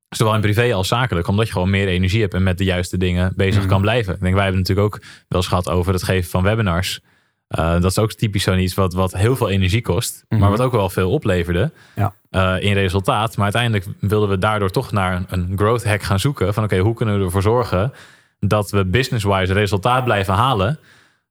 zowel 0.10 0.36
in 0.36 0.41
privé 0.41 0.73
als 0.73 0.88
zakelijk, 0.88 1.27
omdat 1.27 1.45
je 1.47 1.51
gewoon 1.53 1.69
meer 1.69 1.88
energie 1.88 2.21
hebt 2.21 2.34
en 2.34 2.43
met 2.43 2.58
de 2.58 2.63
juiste 2.63 2.97
dingen 2.97 3.34
bezig 3.36 3.60
Mhm. 3.62 3.69
kan 3.69 3.82
blijven. 3.82 4.13
Ik 4.13 4.19
denk, 4.19 4.34
wij 4.34 4.43
hebben 4.43 4.62
natuurlijk 4.62 4.88
ook 4.95 5.01
wel 5.27 5.39
eens 5.39 5.47
gehad 5.47 5.69
over 5.69 5.93
het 5.93 6.03
geven 6.03 6.29
van 6.29 6.43
webinars. 6.43 6.99
Eh, 7.47 7.71
dat 7.71 7.84
is 7.91 7.97
ook 7.99 8.13
typisch 8.13 8.43
zo'n 8.43 8.60
iets 8.60 8.73
wat, 8.73 8.93
wat 8.93 9.13
heel 9.13 9.36
veel 9.36 9.49
energie 9.49 9.82
kost, 9.82 10.25
Mhm. 10.29 10.41
maar 10.41 10.49
wat 10.49 10.62
ook 10.62 10.71
wel 10.71 10.89
veel 10.89 11.12
opleverde 11.12 11.71
Ja. 11.95 12.13
eh, 12.29 12.55
in 12.60 12.73
resultaat. 12.73 13.36
Maar 13.36 13.43
uiteindelijk 13.43 13.86
wilden 13.99 14.29
we 14.29 14.38
daardoor 14.38 14.69
toch 14.69 14.91
naar 14.91 15.15
een, 15.15 15.25
een 15.29 15.58
growth 15.58 15.84
hack 15.84 16.01
gaan 16.03 16.19
zoeken. 16.19 16.53
Van 16.53 16.63
oké, 16.63 16.77
hoe 16.77 16.93
kunnen 16.95 17.17
we 17.19 17.25
ervoor 17.25 17.41
zorgen 17.41 17.93
dat 18.39 18.71
we 18.71 18.86
business-wise 18.86 19.53
resultaat 19.53 20.03
blijven 20.03 20.34
halen. 20.34 20.79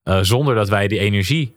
eh, 0.02 0.18
zonder 0.22 0.54
dat 0.54 0.68
wij 0.68 0.88
die 0.88 0.98
energie 0.98 1.56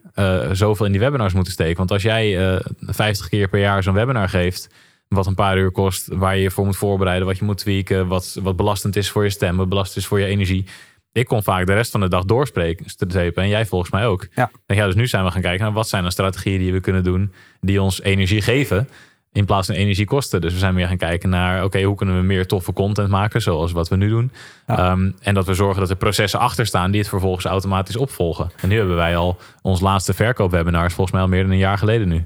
zoveel 0.52 0.86
in 0.86 0.91
die 0.91 1.02
webinars 1.02 1.34
moeten 1.34 1.54
steken. 1.54 1.78
Want 1.78 1.91
als 1.91 2.02
jij 2.02 2.54
eh 2.56 2.60
50 2.80 3.30
keer 3.30 3.48
per 3.48 3.60
jaar 3.60 3.84
zo'n 3.84 3.94
webinar 3.94 4.30
geeft, 4.30 4.70
wat 5.15 5.28
een 5.28 5.36
paar 5.36 5.58
uur 5.58 5.71
kost, 5.71 6.08
waar 6.08 6.36
je 6.36 6.41
je 6.41 6.52
voor 6.52 6.65
moet 6.65 6.78
voorbereiden, 6.78 7.28
wat 7.28 7.38
je 7.38 7.45
moet 7.45 7.58
tweaken, 7.58 8.08
wat, 8.08 8.38
wat 8.41 8.56
belastend 8.56 8.95
is 8.95 9.10
voor 9.10 9.24
je 9.24 9.30
stem, 9.30 9.58
wat 9.58 9.69
belastend 9.69 9.97
is 9.97 10.06
voor 10.06 10.19
je 10.19 10.26
energie. 10.26 10.65
Ik 11.12 11.26
kon 11.26 11.43
vaak 11.43 11.65
de 11.65 11.74
rest 11.74 11.91
van 11.91 12.00
de 12.00 12.10
dag 12.10 12.24
doorspreken, 12.24 12.89
strepen, 12.89 13.43
en 13.43 13.50
jij 13.50 13.65
volgens 13.65 13.91
mij 13.91 14.06
ook. 14.06 14.28
Ja. 14.36 14.52
En 14.65 14.76
ja, 14.76 14.86
dus 14.86 14.95
nu 14.95 15.08
zijn 15.08 15.24
we 15.24 15.32
gaan 15.32 15.41
kijken 15.41 15.63
naar 15.63 15.74
wat 15.74 15.89
zijn 15.89 16.04
de 16.04 16.12
strategieën 16.12 16.60
die 16.60 16.74
we 16.74 16.80
kunnen 16.80 17.04
doen, 17.04 17.34
die 17.62 17.82
ons 17.82 18.02
energie 18.02 18.41
geven. 18.41 18.89
in 19.34 19.45
plaats 19.45 19.67
van 19.67 19.76
energiekosten. 19.76 20.41
Dus 20.41 20.54
we 20.54 20.60
zijn 20.60 20.74
meer 20.74 20.88
gaan 20.88 20.97
kijken 20.97 21.30
naar, 21.30 21.63
oké, 21.63 21.82
hoe 21.82 21.95
kunnen 21.95 22.15
we 22.15 22.21
meer 22.21 22.47
toffe 22.47 22.74
content 22.74 23.10
maken, 23.10 23.41
zoals 23.41 23.71
wat 23.71 23.89
we 23.89 23.95
nu 23.95 24.10
doen. 24.10 24.32
Ja. 24.67 24.78
Ehm, 24.78 25.12
en 25.21 25.34
dat 25.34 25.45
we 25.45 25.54
zorgen 25.54 25.80
dat 25.80 25.89
er 25.89 25.95
processen 25.95 26.39
achter 26.39 26.65
staan 26.65 26.91
die 26.91 27.00
het 27.00 27.10
vervolgens 27.10 27.45
automatisch 27.45 27.97
opvolgen. 27.97 28.52
En 28.62 28.69
nu 28.69 28.78
hebben 28.78 28.95
wij 28.95 29.15
al 29.17 29.38
ons 29.62 29.82
laatste 29.82 30.13
verkoopwebinar, 30.13 30.86
is 30.86 30.93
volgens 30.93 31.12
mij 31.15 31.21
al 31.21 31.32
meer 31.32 31.41
dan 31.41 31.52
een 31.52 31.58
jaar 31.58 31.78
geleden 31.78 32.08
nu. 32.08 32.26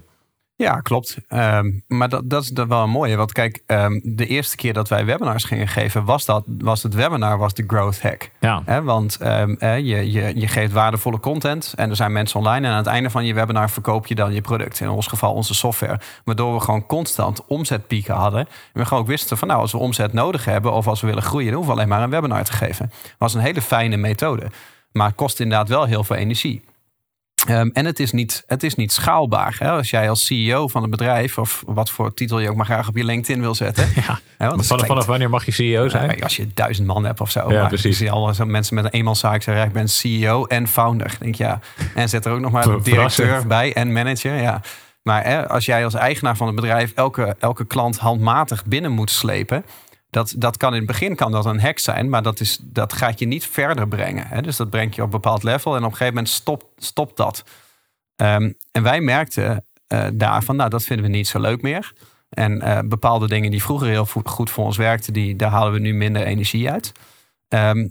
Ja, 0.57 0.79
klopt. 0.79 1.17
Ehm, 1.27 1.71
maar 1.87 2.09
dat, 2.09 2.29
dat 2.29 2.43
is 2.43 2.49
dan 2.49 2.67
wel 2.67 2.83
een 2.83 2.89
mooie. 2.89 3.15
Want 3.15 3.31
kijk, 3.31 3.63
ehm, 3.65 3.99
de 4.03 4.25
eerste 4.25 4.55
keer 4.55 4.73
dat 4.73 4.89
wij 4.89 5.05
webinars 5.05 5.43
gingen 5.43 5.67
geven, 5.67 6.05
was, 6.05 6.25
dat, 6.25 6.43
was 6.47 6.83
het 6.83 6.93
webinar 6.93 7.37
was 7.37 7.53
de 7.53 7.63
growth 7.67 8.01
hack. 8.01 8.29
Ja, 8.39 8.83
want 8.83 9.17
ehm, 9.17 9.75
je, 9.75 10.11
je, 10.11 10.39
je 10.39 10.47
geeft 10.47 10.71
waardevolle 10.71 11.19
content 11.19 11.73
en 11.75 11.89
er 11.89 11.95
zijn 11.95 12.11
mensen 12.11 12.39
online. 12.39 12.65
En 12.67 12.71
aan 12.71 12.77
het 12.77 12.87
einde 12.87 13.09
van 13.09 13.25
je 13.25 13.33
webinar 13.33 13.69
verkoop 13.69 14.07
je 14.07 14.15
dan 14.15 14.33
je 14.33 14.41
product. 14.41 14.79
In 14.79 14.89
ons 14.89 15.07
geval 15.07 15.33
onze 15.33 15.53
software. 15.53 15.99
Waardoor 16.23 16.53
we 16.53 16.59
gewoon 16.59 16.85
constant 16.85 17.45
omzetpieken 17.45 18.15
hadden. 18.15 18.39
En 18.39 18.47
we 18.73 18.85
gewoon 18.85 19.03
ook 19.03 19.09
wisten 19.09 19.37
van 19.37 19.47
nou, 19.47 19.59
als 19.59 19.71
we 19.71 19.77
omzet 19.77 20.13
nodig 20.13 20.45
hebben 20.45 20.73
of 20.73 20.87
als 20.87 21.01
we 21.01 21.07
willen 21.07 21.23
groeien, 21.23 21.47
dan 21.47 21.55
hoeven 21.55 21.73
we 21.73 21.79
alleen 21.79 21.93
maar 21.93 22.03
een 22.03 22.09
webinar 22.09 22.43
te 22.43 22.53
geven. 22.53 22.91
was 23.17 23.33
een 23.33 23.41
hele 23.41 23.61
fijne 23.61 23.97
methode. 23.97 24.51
Maar 24.91 25.13
kost 25.13 25.39
inderdaad 25.39 25.69
wel 25.69 25.85
heel 25.85 26.03
veel 26.03 26.15
energie. 26.15 26.61
Ehm, 27.45 27.69
en 27.73 27.85
het 27.85 27.99
is 27.99 28.11
niet, 28.11 28.43
het 28.47 28.63
is 28.63 28.75
niet 28.75 28.91
schaalbaar. 28.91 29.55
Hè? 29.59 29.71
Als 29.71 29.89
jij 29.89 30.09
als 30.09 30.25
CEO 30.25 30.67
van 30.67 30.83
een 30.83 30.89
bedrijf, 30.89 31.37
of 31.37 31.63
wat 31.65 31.89
voor 31.89 32.13
titel 32.13 32.39
je 32.39 32.49
ook 32.49 32.55
maar 32.55 32.65
graag 32.65 32.87
op 32.87 32.97
je 32.97 33.03
LinkedIn 33.03 33.41
wil 33.41 33.55
zetten. 33.55 33.87
ja. 34.07 34.19
Hè, 34.37 34.49
vanaf, 34.49 34.85
vanaf 34.85 35.05
wanneer 35.05 35.29
mag 35.29 35.45
je 35.45 35.51
CEO 35.51 35.89
zijn? 35.89 36.09
ja, 36.17 36.23
als 36.23 36.35
je 36.35 36.47
duizend 36.53 36.87
man 36.87 37.05
hebt 37.05 37.21
of 37.21 37.31
zo. 37.31 37.51
Ja, 37.51 37.59
maar 37.59 37.67
precies. 37.67 37.97
Zie 37.97 38.11
al 38.11 38.33
zo 38.33 38.45
mensen 38.45 38.75
met 38.75 38.85
een 38.85 38.91
eenmanszaak 38.91 39.41
zeggen, 39.41 39.65
ik 39.65 39.73
ben 39.73 39.89
CEO 39.89 40.45
en 40.45 40.67
founder. 40.67 41.15
Denk 41.19 41.35
ja. 41.35 41.59
En 41.95 42.09
zet 42.09 42.25
er 42.25 42.31
ook 42.31 42.39
nog 42.39 42.51
maar 42.51 42.63
Ver- 42.69 42.83
directeur 42.83 43.25
verrassend. 43.25 43.47
bij 43.47 43.73
en 43.73 43.93
manager. 43.93 44.41
Ja. 44.41 44.61
Maar 45.01 45.23
hè, 45.23 45.49
als 45.49 45.65
jij 45.65 45.83
als 45.83 45.93
eigenaar 45.93 46.37
van 46.37 46.47
het 46.47 46.55
bedrijf 46.55 46.91
elke, 46.95 47.35
elke 47.39 47.65
klant 47.65 47.97
handmatig 47.97 48.65
binnen 48.65 48.91
moet 48.91 49.11
slepen. 49.11 49.65
Dat, 50.15 50.33
dat 50.37 50.57
kan 50.57 50.71
in 50.71 50.77
het 50.77 50.87
begin 50.87 51.15
kan 51.15 51.31
dat 51.31 51.45
een 51.45 51.59
hack 51.59 51.79
zijn, 51.79 52.09
maar 52.09 52.23
dat, 52.23 52.39
is, 52.39 52.59
dat 52.61 52.93
gaat 52.93 53.19
je 53.19 53.25
niet 53.25 53.45
verder 53.47 53.87
brengen. 53.87 54.27
Hè? 54.27 54.41
Dus 54.41 54.55
dat 54.55 54.69
brengt 54.69 54.95
je 54.95 55.01
op 55.01 55.07
een 55.07 55.21
bepaald 55.21 55.43
level 55.43 55.71
en 55.71 55.77
op 55.77 55.83
een 55.83 55.91
gegeven 55.91 56.13
moment 56.13 56.33
stopt 56.33 56.65
stopt 56.77 57.17
dat. 57.17 57.43
Ehm, 58.15 58.51
en 58.71 58.83
wij 58.83 59.01
merkten 59.01 59.65
eh, 59.87 60.07
daarvan, 60.13 60.55
nou 60.55 60.69
dat 60.69 60.83
vinden 60.83 61.05
we 61.05 61.11
niet 61.11 61.27
zo 61.27 61.39
leuk 61.39 61.61
meer. 61.61 61.93
En 62.29 62.61
eh, 62.61 62.79
bepaalde 62.85 63.27
dingen 63.27 63.51
die 63.51 63.63
vroeger 63.63 63.87
heel 63.87 64.05
goed 64.05 64.49
voor 64.49 64.65
ons 64.65 64.77
werkten, 64.77 65.13
die, 65.13 65.35
daar 65.35 65.51
halen 65.51 65.73
we 65.73 65.79
nu 65.79 65.93
minder 65.93 66.23
energie 66.23 66.71
uit. 66.71 66.91
Ehm, 67.47 67.87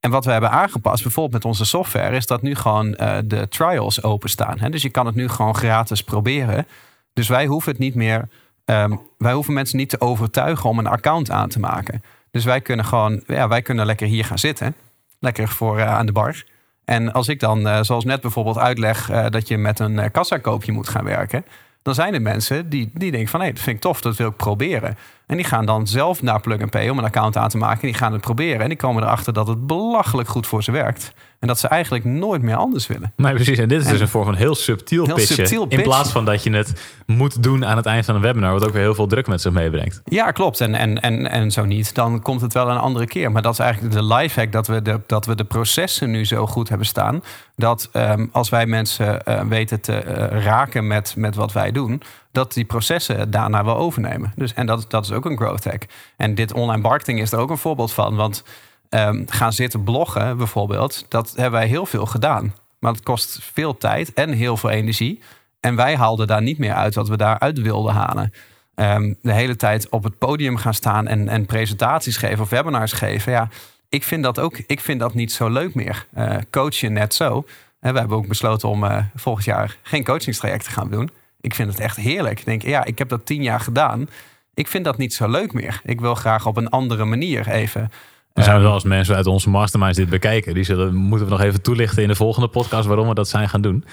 en 0.00 0.10
wat 0.10 0.24
we 0.24 0.30
hebben 0.30 0.50
aangepast, 0.50 1.02
bijvoorbeeld 1.02 1.34
met 1.34 1.44
onze 1.44 1.64
software, 1.64 2.16
is 2.16 2.26
dat 2.26 2.42
nu 2.42 2.54
gewoon 2.54 2.94
eh, 2.94 3.18
de 3.24 3.48
trials 3.48 4.02
openstaan. 4.02 4.58
Hè? 4.58 4.70
Dus 4.70 4.82
je 4.82 4.90
kan 4.90 5.06
het 5.06 5.14
nu 5.14 5.28
gewoon 5.28 5.54
gratis 5.54 6.02
proberen. 6.02 6.66
Dus 7.12 7.28
wij 7.28 7.46
hoeven 7.46 7.72
het 7.72 7.80
niet 7.80 7.94
meer, 7.94 8.28
ehm, 8.64 8.96
wij 9.18 9.32
hoeven 9.32 9.54
mensen 9.54 9.76
niet 9.76 9.88
te 9.88 10.00
overtuigen 10.00 10.70
om 10.70 10.78
een 10.78 10.86
account 10.86 11.30
aan 11.30 11.48
te 11.48 11.58
maken. 11.58 12.02
Dus 12.30 12.44
wij 12.44 12.60
kunnen 12.60 12.84
gewoon, 12.84 13.22
ja, 13.26 13.48
wij 13.48 13.62
kunnen 13.62 13.86
lekker 13.86 14.06
hier 14.06 14.24
gaan 14.24 14.38
zitten. 14.38 14.74
Lekker 15.18 15.48
voor 15.48 15.78
eh, 15.78 15.86
aan 15.86 16.06
de 16.06 16.12
bar. 16.12 16.44
En 16.84 17.12
als 17.12 17.28
ik 17.28 17.40
dan, 17.40 17.68
eh, 17.68 17.82
zoals 17.82 18.04
net 18.04 18.20
bijvoorbeeld 18.20 18.58
uitleg, 18.58 19.10
eh, 19.10 19.26
dat 19.28 19.48
je 19.48 19.58
met 19.58 19.78
een 19.78 20.10
kassakoopje 20.10 20.72
moet 20.72 20.88
gaan 20.88 21.04
werken. 21.04 21.44
Dan 21.82 21.94
zijn 21.94 22.14
er 22.14 22.22
mensen 22.22 22.68
die, 22.68 22.90
die 22.94 23.10
denken 23.10 23.30
van 23.30 23.40
hé, 23.40 23.52
dat 23.52 23.62
vind 23.62 23.76
ik 23.76 23.82
tof, 23.82 24.00
dat 24.00 24.16
wil 24.16 24.28
ik 24.28 24.36
proberen. 24.36 24.96
En 25.30 25.36
die 25.36 25.44
gaan 25.44 25.66
dan 25.66 25.86
zelf 25.86 26.22
naar 26.22 26.40
Plug 26.40 26.60
and 26.60 26.70
Pay 26.70 26.88
om 26.88 26.98
een 26.98 27.04
account 27.04 27.36
aan 27.36 27.48
te 27.48 27.56
maken. 27.56 27.80
En 27.80 27.88
die 27.88 27.96
gaan 27.96 28.12
het 28.12 28.20
proberen. 28.20 28.60
En 28.60 28.68
die 28.68 28.76
komen 28.76 29.02
erachter 29.02 29.32
dat 29.32 29.46
het 29.46 29.66
belachelijk 29.66 30.28
goed 30.28 30.46
voor 30.46 30.62
ze 30.62 30.72
werkt. 30.72 31.12
En 31.38 31.48
dat 31.48 31.58
ze 31.58 31.68
eigenlijk 31.68 32.04
nooit 32.04 32.42
meer 32.42 32.56
anders 32.56 32.86
willen. 32.86 33.12
Nee, 33.16 33.34
precies. 33.34 33.58
En 33.58 33.68
dit 33.68 33.80
is 33.80 33.86
En- 33.86 33.92
dus 33.92 34.00
een 34.00 34.08
vorm 34.08 34.24
van 34.24 34.34
heel 34.34 34.54
subtiel 34.54 35.04
Heel 35.04 35.14
pitchen. 35.14 35.34
subtiel 35.34 35.66
In 35.68 35.82
plaats 35.82 36.10
van 36.12 36.24
dat 36.24 36.42
je 36.42 36.50
het 36.50 36.72
moet 37.06 37.42
doen 37.42 37.66
aan 37.66 37.76
het 37.76 37.86
eind 37.86 38.04
van 38.04 38.14
een 38.14 38.20
webinar, 38.20 38.52
wat 38.52 38.66
ook 38.66 38.72
weer 38.72 38.82
heel 38.82 38.94
veel 38.94 39.06
druk 39.06 39.26
met 39.26 39.40
zich 39.40 39.52
meebrengt. 39.52 40.00
Ja, 40.04 40.30
klopt. 40.30 40.60
En, 40.60 40.74
en, 40.74 41.00
en, 41.00 41.30
en 41.30 41.50
zo 41.50 41.64
niet, 41.64 41.94
dan 41.94 42.22
komt 42.22 42.40
het 42.40 42.52
wel 42.52 42.70
een 42.70 42.78
andere 42.78 43.06
keer. 43.06 43.32
Maar 43.32 43.42
dat 43.42 43.52
is 43.52 43.58
eigenlijk 43.58 43.94
de 43.94 44.02
lifehack, 44.04 44.52
dat 44.52 44.66
we 44.66 44.82
de, 44.82 45.00
dat 45.06 45.26
we 45.26 45.34
de 45.34 45.44
processen 45.44 46.10
nu 46.10 46.24
zo 46.24 46.46
goed 46.46 46.68
hebben 46.68 46.86
staan. 46.86 47.22
Dat 47.56 47.88
ehm, 47.92 48.26
als 48.32 48.48
wij 48.48 48.66
mensen 48.66 49.24
eh, 49.24 49.40
weten 49.40 49.80
te 49.80 49.92
eh, 49.96 50.42
raken 50.44 50.86
met, 50.86 51.14
met 51.16 51.34
wat 51.34 51.52
wij 51.52 51.72
doen, 51.72 52.02
dat 52.32 52.52
die 52.52 52.64
processen 52.64 53.30
daarna 53.30 53.64
wel 53.64 53.76
overnemen. 53.76 54.32
Dus, 54.36 54.54
en 54.54 54.66
dat, 54.66 54.90
dat 54.90 55.04
is 55.04 55.12
ook 55.12 55.24
een 55.24 55.36
growth 55.36 55.64
hack. 55.64 55.86
En 56.16 56.34
dit 56.34 56.52
online 56.52 56.82
marketing 56.82 57.20
is 57.20 57.32
er 57.32 57.38
ook 57.38 57.50
een 57.50 57.58
voorbeeld 57.58 57.92
van. 57.92 58.16
Want 58.16 58.44
ehm, 58.88 59.22
gaan 59.26 59.52
zitten 59.52 59.84
bloggen 59.84 60.36
bijvoorbeeld, 60.36 61.06
dat 61.08 61.32
hebben 61.36 61.60
wij 61.60 61.68
heel 61.68 61.86
veel 61.86 62.06
gedaan. 62.06 62.54
Maar 62.78 62.92
het 62.92 63.02
kost 63.02 63.38
veel 63.52 63.76
tijd 63.76 64.12
en 64.12 64.32
heel 64.32 64.56
veel 64.56 64.70
energie. 64.70 65.22
En 65.60 65.76
wij 65.76 65.96
haalden 65.96 66.26
daar 66.26 66.42
niet 66.42 66.58
meer 66.58 66.74
uit 66.74 66.94
wat 66.94 67.08
we 67.08 67.16
daaruit 67.16 67.60
wilden 67.60 67.94
halen. 67.94 68.32
Ehm, 68.74 69.14
de 69.22 69.32
hele 69.32 69.56
tijd 69.56 69.88
op 69.88 70.02
het 70.02 70.18
podium 70.18 70.56
gaan 70.56 70.74
staan 70.74 71.06
en, 71.06 71.28
en 71.28 71.46
presentaties 71.46 72.16
geven 72.16 72.40
of 72.40 72.48
webinars 72.48 72.92
geven. 72.92 73.32
Ja, 73.32 73.48
ik 73.88 74.04
vind 74.04 74.22
dat 74.22 74.38
ook 74.38 74.58
ik 74.66 74.80
vind 74.80 75.00
dat 75.00 75.14
niet 75.14 75.32
zo 75.32 75.48
leuk 75.48 75.74
meer. 75.74 76.06
Eh 76.14 76.36
coachen 76.50 76.92
net 76.92 77.14
zo. 77.14 77.44
En 77.80 77.92
we 77.92 77.98
hebben 77.98 78.16
ook 78.16 78.28
besloten 78.28 78.68
om 78.68 78.84
eh, 78.84 79.04
volgend 79.14 79.44
jaar 79.44 79.76
geen 79.82 80.04
coachingstraject 80.04 80.64
te 80.64 80.70
gaan 80.70 80.90
doen. 80.90 81.10
Ik 81.40 81.54
vind 81.54 81.68
het 81.70 81.80
echt 81.80 81.96
heerlijk. 81.96 82.38
Ik 82.38 82.44
denk, 82.44 82.62
ja, 82.62 82.84
ik 82.84 82.98
heb 82.98 83.08
dat 83.08 83.26
tien 83.26 83.42
jaar 83.42 83.60
gedaan. 83.60 84.08
Ik 84.54 84.68
vind 84.68 84.84
dat 84.84 84.98
niet 84.98 85.14
zo 85.14 85.28
leuk 85.28 85.52
meer. 85.52 85.80
Ik 85.84 86.00
wil 86.00 86.14
graag 86.14 86.46
op 86.46 86.56
een 86.56 86.68
andere 86.68 87.04
manier 87.04 87.48
even. 87.48 87.90
Er 88.32 88.42
zijn 88.42 88.60
wel 88.62 88.72
als 88.72 88.84
mensen 88.84 89.16
uit 89.16 89.26
onze 89.26 89.50
masterminds 89.50 89.96
dit 89.96 90.08
bekijken. 90.08 90.54
Die 90.54 90.64
zullen, 90.64 90.94
moeten 90.94 91.26
we 91.26 91.32
nog 91.32 91.42
even 91.42 91.62
toelichten 91.62 92.02
in 92.02 92.08
de 92.08 92.14
volgende 92.14 92.48
podcast 92.48 92.86
waarom 92.86 93.08
we 93.08 93.14
dat 93.14 93.28
zijn 93.28 93.48
gaan 93.48 93.60
doen. 93.60 93.84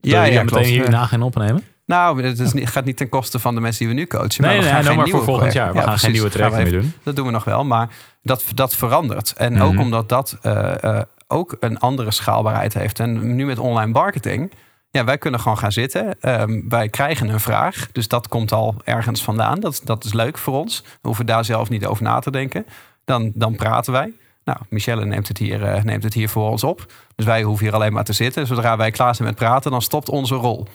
Ja, 0.00 0.22
ja, 0.24 0.30
meteen 0.30 0.46
klopt. 0.46 0.66
hierna 0.66 1.06
gaan 1.06 1.22
opnemen. 1.22 1.62
Nou, 1.86 2.22
het 2.22 2.38
is 2.38 2.52
niet, 2.52 2.68
gaat 2.68 2.84
niet 2.84 2.96
ten 2.96 3.08
koste 3.08 3.38
van 3.38 3.54
de 3.54 3.60
mensen 3.60 3.78
die 3.86 3.94
we 3.94 4.00
nu 4.00 4.06
coachen. 4.06 4.42
Nee, 4.44 4.56
we 4.56 4.62
nee, 4.64 4.72
gaan 4.72 4.84
nou 4.84 4.86
geen 4.86 4.96
maar 4.96 5.08
voor 5.08 5.24
volgend 5.24 5.52
jaar. 5.52 5.72
We 5.72 5.82
gaan 5.82 5.98
geen 5.98 6.12
nieuwe 6.12 6.28
we 6.28 6.32
trajecten 6.34 6.62
meer 6.62 6.80
doen. 6.80 6.92
Dat 7.02 7.16
doen 7.16 7.26
we 7.26 7.32
nog 7.32 7.44
wel, 7.44 7.64
maar 7.64 7.88
dat, 8.22 8.44
dat 8.54 8.76
verandert. 8.76 9.32
En 9.36 9.52
Mhm. 9.52 9.62
ook 9.62 9.78
omdat 9.78 10.08
dat 10.08 10.38
eh, 10.42 10.82
eh, 10.84 11.02
ook 11.26 11.56
een 11.60 11.78
andere 11.78 12.10
schaalbaarheid 12.10 12.74
heeft. 12.74 13.00
En 13.00 13.36
nu 13.36 13.46
met 13.46 13.58
online 13.58 13.92
marketing, 13.92 14.52
ja, 14.96 15.04
wij 15.04 15.18
kunnen 15.18 15.40
gewoon 15.40 15.58
gaan 15.58 15.72
zitten. 15.72 16.20
Ehm, 16.20 16.68
wij 16.68 16.88
krijgen 16.88 17.28
een 17.28 17.40
vraag, 17.40 17.88
dus 17.92 18.08
dat 18.08 18.28
komt 18.28 18.52
al 18.52 18.74
ergens 18.84 19.22
vandaan. 19.22 19.60
Dat, 19.60 19.80
dat 19.84 20.04
is 20.04 20.12
leuk 20.12 20.38
voor 20.38 20.54
ons. 20.54 20.82
We 20.82 20.98
hoeven 21.08 21.26
daar 21.26 21.44
zelf 21.44 21.68
niet 21.68 21.86
over 21.86 22.02
na 22.02 22.18
te 22.18 22.30
denken. 22.30 22.66
Dan, 23.04 23.32
dan 23.34 23.56
praten 23.56 23.92
wij. 23.92 24.12
Nou, 24.44 24.58
Michelle 24.68 25.04
neemt 25.04 25.28
het, 25.28 25.38
hier, 25.38 25.64
eh, 25.64 25.82
neemt 25.82 26.02
het 26.02 26.14
hier 26.14 26.28
voor 26.28 26.50
ons 26.50 26.64
op. 26.64 26.92
Dus 27.14 27.26
wij 27.26 27.42
hoeven 27.42 27.64
hier 27.64 27.74
alleen 27.74 27.92
maar 27.92 28.04
te 28.04 28.12
zitten. 28.12 28.46
Zodra 28.46 28.76
wij 28.76 28.90
klaar 28.90 29.14
zijn 29.14 29.28
met 29.28 29.36
praten, 29.36 29.70
dan 29.70 29.82
stopt 29.82 30.08
onze 30.08 30.34
rol. 30.34 30.66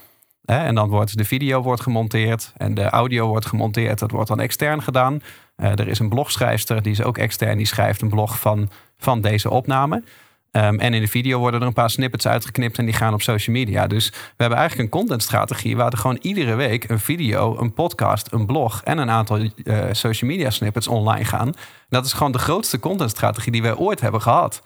En 0.45 0.75
dan 0.75 0.89
wordt 0.89 1.17
de 1.17 1.25
video 1.25 1.61
wordt 1.61 1.81
gemonteerd 1.81 2.53
en 2.57 2.73
de 2.73 2.89
audio 2.89 3.27
wordt 3.27 3.45
gemonteerd. 3.45 3.99
Dat 3.99 4.11
wordt 4.11 4.27
dan 4.27 4.39
extern 4.39 4.83
gedaan. 4.83 5.21
Eh, 5.55 5.71
er 5.71 5.87
is 5.87 5.99
een 5.99 6.09
blogschrijfster, 6.09 6.81
die 6.81 6.91
is 6.91 7.03
ook 7.03 7.17
extern. 7.17 7.57
Die 7.57 7.65
schrijft 7.65 8.01
een 8.01 8.09
blog 8.09 8.39
van, 8.39 8.69
van 8.97 9.21
deze 9.21 9.49
opname. 9.49 10.03
Ehm, 10.51 10.79
en 10.79 10.93
in 10.93 11.01
de 11.01 11.07
video 11.07 11.39
worden 11.39 11.61
er 11.61 11.67
een 11.67 11.73
paar 11.73 11.89
snippets 11.89 12.27
uitgeknipt 12.27 12.77
en 12.77 12.85
die 12.85 12.93
gaan 12.93 13.13
op 13.13 13.21
social 13.21 13.55
media. 13.55 13.87
Dus 13.87 14.09
we 14.09 14.17
hebben 14.37 14.57
eigenlijk 14.57 14.87
een 14.89 14.99
contentstrategie 14.99 15.75
waar 15.75 15.91
er 15.91 15.97
gewoon 15.97 16.19
iedere 16.21 16.55
week 16.55 16.89
een 16.89 16.99
video, 16.99 17.57
een 17.59 17.73
podcast, 17.73 18.31
een 18.31 18.45
blog 18.45 18.81
en 18.83 18.97
een 18.97 19.09
aantal 19.09 19.37
eh, 19.37 19.79
social 19.91 20.29
media 20.29 20.49
snippets 20.49 20.87
online 20.87 21.25
gaan. 21.25 21.53
Dat 21.89 22.05
is 22.05 22.13
gewoon 22.13 22.31
de 22.31 22.39
grootste 22.39 22.79
contentstrategie 22.79 23.51
die 23.51 23.61
wij 23.61 23.75
ooit 23.75 24.01
hebben 24.01 24.21
gehad. 24.21 24.61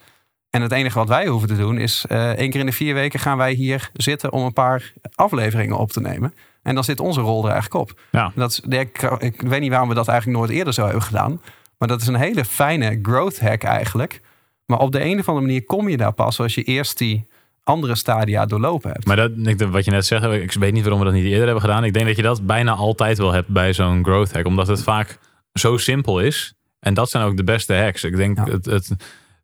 En 0.50 0.62
het 0.62 0.72
enige 0.72 0.98
wat 0.98 1.08
wij 1.08 1.26
hoeven 1.26 1.48
te 1.48 1.56
doen 1.56 1.78
is 1.78 2.04
eh 2.08 2.30
één 2.30 2.50
keer 2.50 2.60
in 2.60 2.66
de 2.66 2.72
vier 2.72 2.94
weken 2.94 3.20
gaan 3.20 3.36
wij 3.36 3.52
hier 3.52 3.90
zitten 3.92 4.32
om 4.32 4.44
een 4.44 4.52
paar 4.52 4.92
afleveringen 5.14 5.78
op 5.78 5.92
te 5.92 6.00
nemen. 6.00 6.34
En 6.62 6.74
dan 6.74 6.84
zit 6.84 7.00
onze 7.00 7.20
rol 7.20 7.44
er 7.44 7.50
eigenlijk 7.52 7.80
op. 7.80 8.00
Ja. 8.10 8.32
Dat 8.34 8.50
is, 8.50 8.60
ik, 8.60 9.02
ik 9.18 9.40
weet 9.40 9.60
niet 9.60 9.70
waarom 9.70 9.88
we 9.88 9.94
dat 9.94 10.08
eigenlijk 10.08 10.38
nooit 10.38 10.50
eerder 10.50 10.74
zo 10.74 10.84
hebben 10.84 11.02
gedaan. 11.02 11.40
Maar 11.78 11.88
dat 11.88 12.00
is 12.00 12.06
een 12.06 12.14
hele 12.14 12.44
fijne 12.44 12.98
growth 13.02 13.40
hack 13.40 13.62
eigenlijk. 13.62 14.20
Maar 14.66 14.78
op 14.78 14.92
de 14.92 15.04
een 15.04 15.18
of 15.18 15.28
andere 15.28 15.46
manier 15.46 15.64
kom 15.64 15.88
je 15.88 15.96
daar 15.96 16.12
pas 16.12 16.40
als 16.40 16.54
je 16.54 16.62
eerst 16.62 16.98
die 16.98 17.26
andere 17.62 17.94
stadia 17.96 18.46
doorlopen 18.46 18.90
hebt. 18.90 19.06
Maar 19.06 19.16
dat, 19.16 19.30
ik, 19.44 19.60
wat 19.62 19.84
je 19.84 19.90
net 19.90 20.06
zegt, 20.06 20.24
ik 20.24 20.52
weet 20.52 20.72
niet 20.72 20.82
waarom 20.82 20.98
we 20.98 21.04
dat 21.06 21.14
niet 21.14 21.24
eerder 21.24 21.44
hebben 21.44 21.60
gedaan. 21.60 21.84
Ik 21.84 21.92
denk 21.92 22.06
dat 22.06 22.16
je 22.16 22.22
dat 22.22 22.46
bijna 22.46 22.72
altijd 22.72 23.18
wel 23.18 23.32
hebt 23.32 23.48
bij 23.48 23.72
zo'n 23.72 24.04
growth 24.04 24.32
hack. 24.32 24.46
Omdat 24.46 24.66
het 24.66 24.82
vaak 24.82 25.18
zo 25.52 25.76
simpel 25.76 26.20
is. 26.20 26.54
En 26.80 26.94
dat 26.94 27.10
zijn 27.10 27.24
ook 27.24 27.36
de 27.36 27.44
beste 27.44 27.74
hacks. 27.74 28.04
Ik 28.04 28.16
denk, 28.16 28.36
Ja. 28.36 28.44
het, 28.52 28.64
het, 28.64 28.90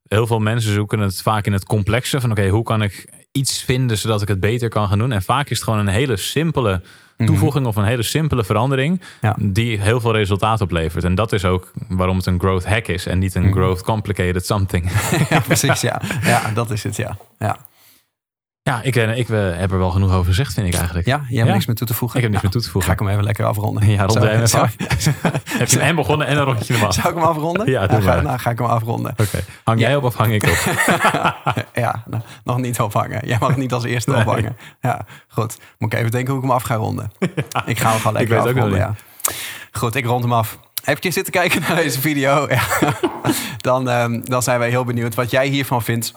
heel 0.08 0.26
veel 0.26 0.38
mensen 0.38 0.72
zoeken 0.72 0.98
het 0.98 1.22
vaak 1.22 1.46
in 1.46 1.52
het 1.52 1.64
complexe. 1.64 2.20
Van 2.20 2.30
oké, 2.30 2.48
hoe 2.48 2.62
kan 2.62 2.82
ik 2.82 3.21
iets 3.32 3.62
vinden 3.62 3.98
zodat 3.98 4.22
ik 4.22 4.28
het 4.28 4.40
beter 4.40 4.68
kan 4.68 4.88
gaan 4.88 4.98
doen? 4.98 5.12
En 5.12 5.22
vaak 5.22 5.48
is 5.48 5.56
het 5.56 5.64
gewoon 5.64 5.78
een 5.78 5.94
hele 5.94 6.16
simpele 6.16 6.82
toevoeging 7.16 7.66
of 7.66 7.76
een 7.76 7.84
hele 7.84 8.02
simpele 8.02 8.44
verandering. 8.44 9.00
Ja. 9.20 9.36
Die 9.38 9.80
heel 9.80 10.00
veel 10.00 10.12
resultaat 10.12 10.60
oplevert. 10.60 11.04
En 11.04 11.14
dat 11.14 11.32
is 11.32 11.44
ook 11.44 11.72
waarom 11.88 12.16
het 12.16 12.26
een 12.26 12.40
growth 12.40 12.66
hack 12.66 12.86
is. 12.86 13.06
En 13.06 13.18
niet 13.18 13.34
een 13.34 13.52
growth 13.52 13.82
complicated 13.82 14.46
something. 14.46 14.90
ja, 15.30 15.40
precies. 15.40 15.80
Ja. 15.90 16.00
ja, 16.22 16.50
dat 16.54 16.70
is 16.70 16.82
het. 16.82 16.96
Ja, 16.96 17.16
ja. 17.38 17.56
Ja, 18.64 18.82
ik, 18.82 18.96
eh, 18.96 19.18
ik 19.18 19.28
eh, 19.28 19.38
heb 19.56 19.72
er 19.72 19.78
wel 19.78 19.90
genoeg 19.90 20.12
over 20.12 20.24
gezegd, 20.24 20.52
vind 20.52 20.66
ik 20.66 20.74
eigenlijk. 20.74 21.06
ja 21.06 21.16
jij 21.28 21.36
hebt 21.36 21.46
Ja. 21.48 21.52
niks 21.54 21.66
meer 21.66 21.76
toe 21.76 21.86
te 21.86 21.94
voegen. 21.94 22.16
Ik 22.16 22.22
heb 22.22 22.32
niks 22.32 22.42
Nou, 22.42 22.54
meer 22.54 22.62
toe 22.62 22.62
te 22.62 22.70
voegen. 22.70 22.90
Ga 22.90 22.96
ik 22.96 23.02
hem 23.02 23.08
even 23.12 23.24
lekker 23.24 23.44
afronden. 23.44 23.88
Ja, 23.90 24.04
rond 24.04 24.22
even. 24.24 24.70
Heb 25.58 25.68
je 25.68 25.78
hem 25.78 25.96
begonnen 25.96 26.26
en 26.26 26.36
een 26.36 26.44
rondje 26.44 26.74
eraf? 26.74 26.94
Zou 26.94 27.08
ik 27.08 27.14
hem 27.14 27.24
afronden? 27.24 27.70
Ja, 27.70 27.80
doe 27.80 27.88
Nou, 27.90 28.02
ga, 28.02 28.14
maar. 28.14 28.22
nou, 28.22 28.38
ga 28.38 28.50
ik 28.50 28.58
hem 28.58 28.66
afronden. 28.68 29.10
Oké. 29.16 29.38
Hang 29.64 29.80
jij 29.80 29.96
op 29.96 30.02
of 30.04 30.14
hang 30.14 30.32
ik 30.32 30.42
op? 30.42 30.74
ja, 31.84 32.02
nou, 32.06 32.22
nog 32.44 32.56
niet 32.56 32.80
ophangen. 32.80 33.26
Jij 33.26 33.36
mag 33.40 33.56
niet 33.56 33.72
als 33.72 33.84
eerste 33.84 34.10
Nee. 34.10 34.20
ophangen. 34.20 34.56
Ja, 34.80 35.00
goed. 35.28 35.58
Moet 35.78 35.92
ik 35.92 35.98
even 35.98 36.10
denken 36.10 36.32
hoe 36.32 36.42
ik 36.42 36.48
hem 36.48 36.56
af 36.56 36.62
ga 36.62 36.74
ronden. 36.74 37.12
Ik 37.66 37.78
ga 37.78 37.90
hem 37.90 37.98
gewoon 38.00 38.20
Ik 38.20 38.28
lekker 38.28 38.54
weet 38.54 38.64
ook 38.64 38.76
ja. 38.76 38.94
Goed, 39.72 39.94
ik 39.94 40.04
rond 40.04 40.22
hem 40.22 40.32
af. 40.32 40.58
Heb 40.84 41.02
je 41.02 41.10
zitten 41.10 41.32
kijken 41.32 41.60
naar 41.60 41.76
deze 41.76 42.00
video? 42.00 42.46
Ja. 42.50 42.62
Dan, 43.56 43.88
ehm, 43.88 44.20
dan 44.24 44.42
zijn 44.42 44.58
wij 44.58 44.68
heel 44.68 44.84
benieuwd 44.84 45.14
wat 45.14 45.30
jij 45.30 45.46
hiervan 45.46 45.82
vindt. 45.82 46.12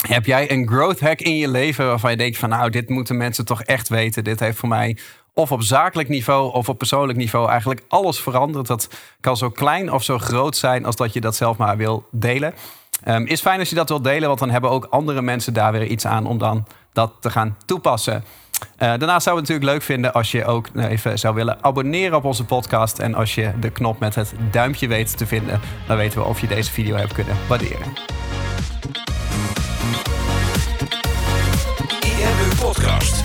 Heb 0.00 0.26
jij 0.26 0.50
een 0.50 0.68
growth 0.68 1.00
hack 1.00 1.20
in 1.20 1.36
je 1.36 1.48
leven 1.48 1.86
waarvan 1.86 2.10
je 2.10 2.16
denkt 2.16 2.38
van 2.38 2.48
nou, 2.48 2.70
dit 2.70 2.88
moeten 2.88 3.16
mensen 3.16 3.44
toch 3.44 3.62
echt 3.62 3.88
weten. 3.88 4.24
Dit 4.24 4.40
heeft 4.40 4.58
voor 4.58 4.68
mij 4.68 4.96
of 5.34 5.52
op 5.52 5.62
zakelijk 5.62 6.08
niveau 6.08 6.52
of 6.52 6.68
op 6.68 6.78
persoonlijk 6.78 7.18
niveau 7.18 7.48
eigenlijk 7.48 7.82
alles 7.88 8.20
veranderd. 8.20 8.66
Dat 8.66 8.88
kan 9.20 9.36
zo 9.36 9.50
klein 9.50 9.92
of 9.92 10.02
zo 10.02 10.18
groot 10.18 10.56
zijn 10.56 10.84
als 10.84 10.96
dat 10.96 11.12
je 11.12 11.20
dat 11.20 11.36
zelf 11.36 11.56
maar 11.56 11.76
wil 11.76 12.06
delen. 12.10 12.54
Um, 13.08 13.26
is 13.26 13.40
fijn 13.40 13.58
als 13.58 13.68
je 13.68 13.74
dat 13.74 13.88
wilt 13.88 14.04
delen, 14.04 14.28
want 14.28 14.38
dan 14.40 14.50
hebben 14.50 14.70
ook 14.70 14.86
andere 14.90 15.22
mensen 15.22 15.52
daar 15.52 15.72
weer 15.72 15.86
iets 15.86 16.06
aan 16.06 16.26
om 16.26 16.38
dan 16.38 16.66
dat 16.92 17.12
te 17.20 17.30
gaan 17.30 17.56
toepassen. 17.66 18.24
Uh, 18.62 18.68
daarnaast 18.78 19.22
zouden 19.22 19.24
we 19.24 19.52
het 19.52 19.62
natuurlijk 19.62 19.70
leuk 19.72 19.82
vinden 19.82 20.12
als 20.12 20.30
je 20.30 20.44
ook 20.44 20.68
even 20.76 21.18
zou 21.18 21.34
willen 21.34 21.58
abonneren 21.60 22.16
op 22.16 22.24
onze 22.24 22.44
podcast. 22.44 22.98
En 22.98 23.14
als 23.14 23.34
je 23.34 23.50
de 23.60 23.70
knop 23.70 23.98
met 23.98 24.14
het 24.14 24.34
duimpje 24.50 24.88
weet 24.88 25.16
te 25.16 25.26
vinden, 25.26 25.60
dan 25.86 25.96
weten 25.96 26.18
we 26.18 26.24
of 26.24 26.40
je 26.40 26.46
deze 26.46 26.70
video 26.70 26.96
hebt 26.96 27.12
kunnen 27.12 27.36
waarderen. 27.48 27.92
Podcast. 32.60 33.22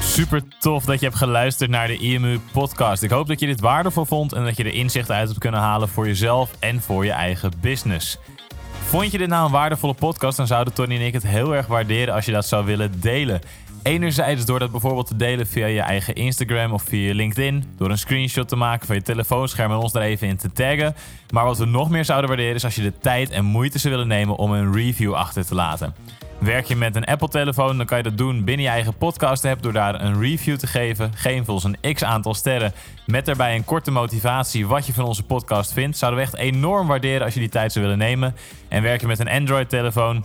Super 0.00 0.42
tof 0.58 0.84
dat 0.84 1.00
je 1.00 1.06
hebt 1.06 1.18
geluisterd 1.18 1.70
naar 1.70 1.86
de 1.86 1.96
IMU 1.96 2.40
podcast. 2.52 3.02
Ik 3.02 3.10
hoop 3.10 3.26
dat 3.26 3.40
je 3.40 3.46
dit 3.46 3.60
waardevol 3.60 4.04
vond 4.04 4.32
en 4.32 4.44
dat 4.44 4.56
je 4.56 4.64
er 4.64 4.74
inzichten 4.74 5.14
uit 5.14 5.28
hebt 5.28 5.40
kunnen 5.40 5.60
halen 5.60 5.88
voor 5.88 6.06
jezelf 6.06 6.50
en 6.58 6.80
voor 6.80 7.04
je 7.04 7.10
eigen 7.10 7.52
business. 7.60 8.18
Vond 8.86 9.10
je 9.10 9.18
dit 9.18 9.28
nou 9.28 9.46
een 9.46 9.52
waardevolle 9.52 9.94
podcast, 9.94 10.36
dan 10.36 10.46
zouden 10.46 10.74
Tony 10.74 10.94
en 10.94 11.06
ik 11.06 11.12
het 11.12 11.26
heel 11.26 11.54
erg 11.54 11.66
waarderen 11.66 12.14
als 12.14 12.24
je 12.24 12.32
dat 12.32 12.46
zou 12.46 12.64
willen 12.64 13.00
delen. 13.00 13.40
Enerzijds 13.86 14.44
door 14.44 14.58
dat 14.58 14.70
bijvoorbeeld 14.70 15.06
te 15.06 15.16
delen 15.16 15.46
via 15.46 15.66
je 15.66 15.80
eigen 15.80 16.14
Instagram 16.14 16.72
of 16.72 16.82
via 16.82 17.14
LinkedIn. 17.14 17.64
Door 17.76 17.90
een 17.90 17.98
screenshot 17.98 18.48
te 18.48 18.56
maken 18.56 18.86
van 18.86 18.96
je 18.96 19.02
telefoonscherm 19.02 19.70
en 19.70 19.76
ons 19.76 19.92
daar 19.92 20.02
even 20.02 20.28
in 20.28 20.36
te 20.36 20.52
taggen. 20.52 20.94
Maar 21.30 21.44
wat 21.44 21.58
we 21.58 21.64
nog 21.64 21.90
meer 21.90 22.04
zouden 22.04 22.28
waarderen 22.28 22.54
is 22.54 22.64
als 22.64 22.74
je 22.74 22.82
de 22.82 22.98
tijd 22.98 23.30
en 23.30 23.44
moeite 23.44 23.78
zou 23.78 23.94
willen 23.94 24.08
nemen 24.08 24.36
om 24.36 24.52
een 24.52 24.72
review 24.72 25.14
achter 25.14 25.46
te 25.46 25.54
laten. 25.54 25.94
Werk 26.38 26.66
je 26.66 26.76
met 26.76 26.96
een 26.96 27.04
Apple-telefoon, 27.04 27.76
dan 27.76 27.86
kan 27.86 27.96
je 27.96 28.02
dat 28.02 28.18
doen 28.18 28.44
binnen 28.44 28.64
je 28.64 28.70
eigen 28.70 28.96
podcast-app 28.96 29.62
door 29.62 29.72
daar 29.72 30.00
een 30.00 30.20
review 30.20 30.56
te 30.56 30.66
geven. 30.66 31.10
Geef 31.14 31.44
volgens 31.44 31.76
een 31.80 31.94
x 31.94 32.04
aantal 32.04 32.34
sterren 32.34 32.72
met 33.06 33.26
daarbij 33.26 33.54
een 33.54 33.64
korte 33.64 33.90
motivatie 33.90 34.66
wat 34.66 34.86
je 34.86 34.92
van 34.92 35.04
onze 35.04 35.22
podcast 35.22 35.72
vindt. 35.72 35.98
Zouden 35.98 36.20
we 36.20 36.26
echt 36.26 36.36
enorm 36.36 36.86
waarderen 36.86 37.24
als 37.24 37.34
je 37.34 37.40
die 37.40 37.48
tijd 37.48 37.72
zou 37.72 37.84
willen 37.84 38.00
nemen. 38.00 38.34
En 38.68 38.82
werk 38.82 39.00
je 39.00 39.06
met 39.06 39.18
een 39.18 39.28
Android-telefoon, 39.28 40.24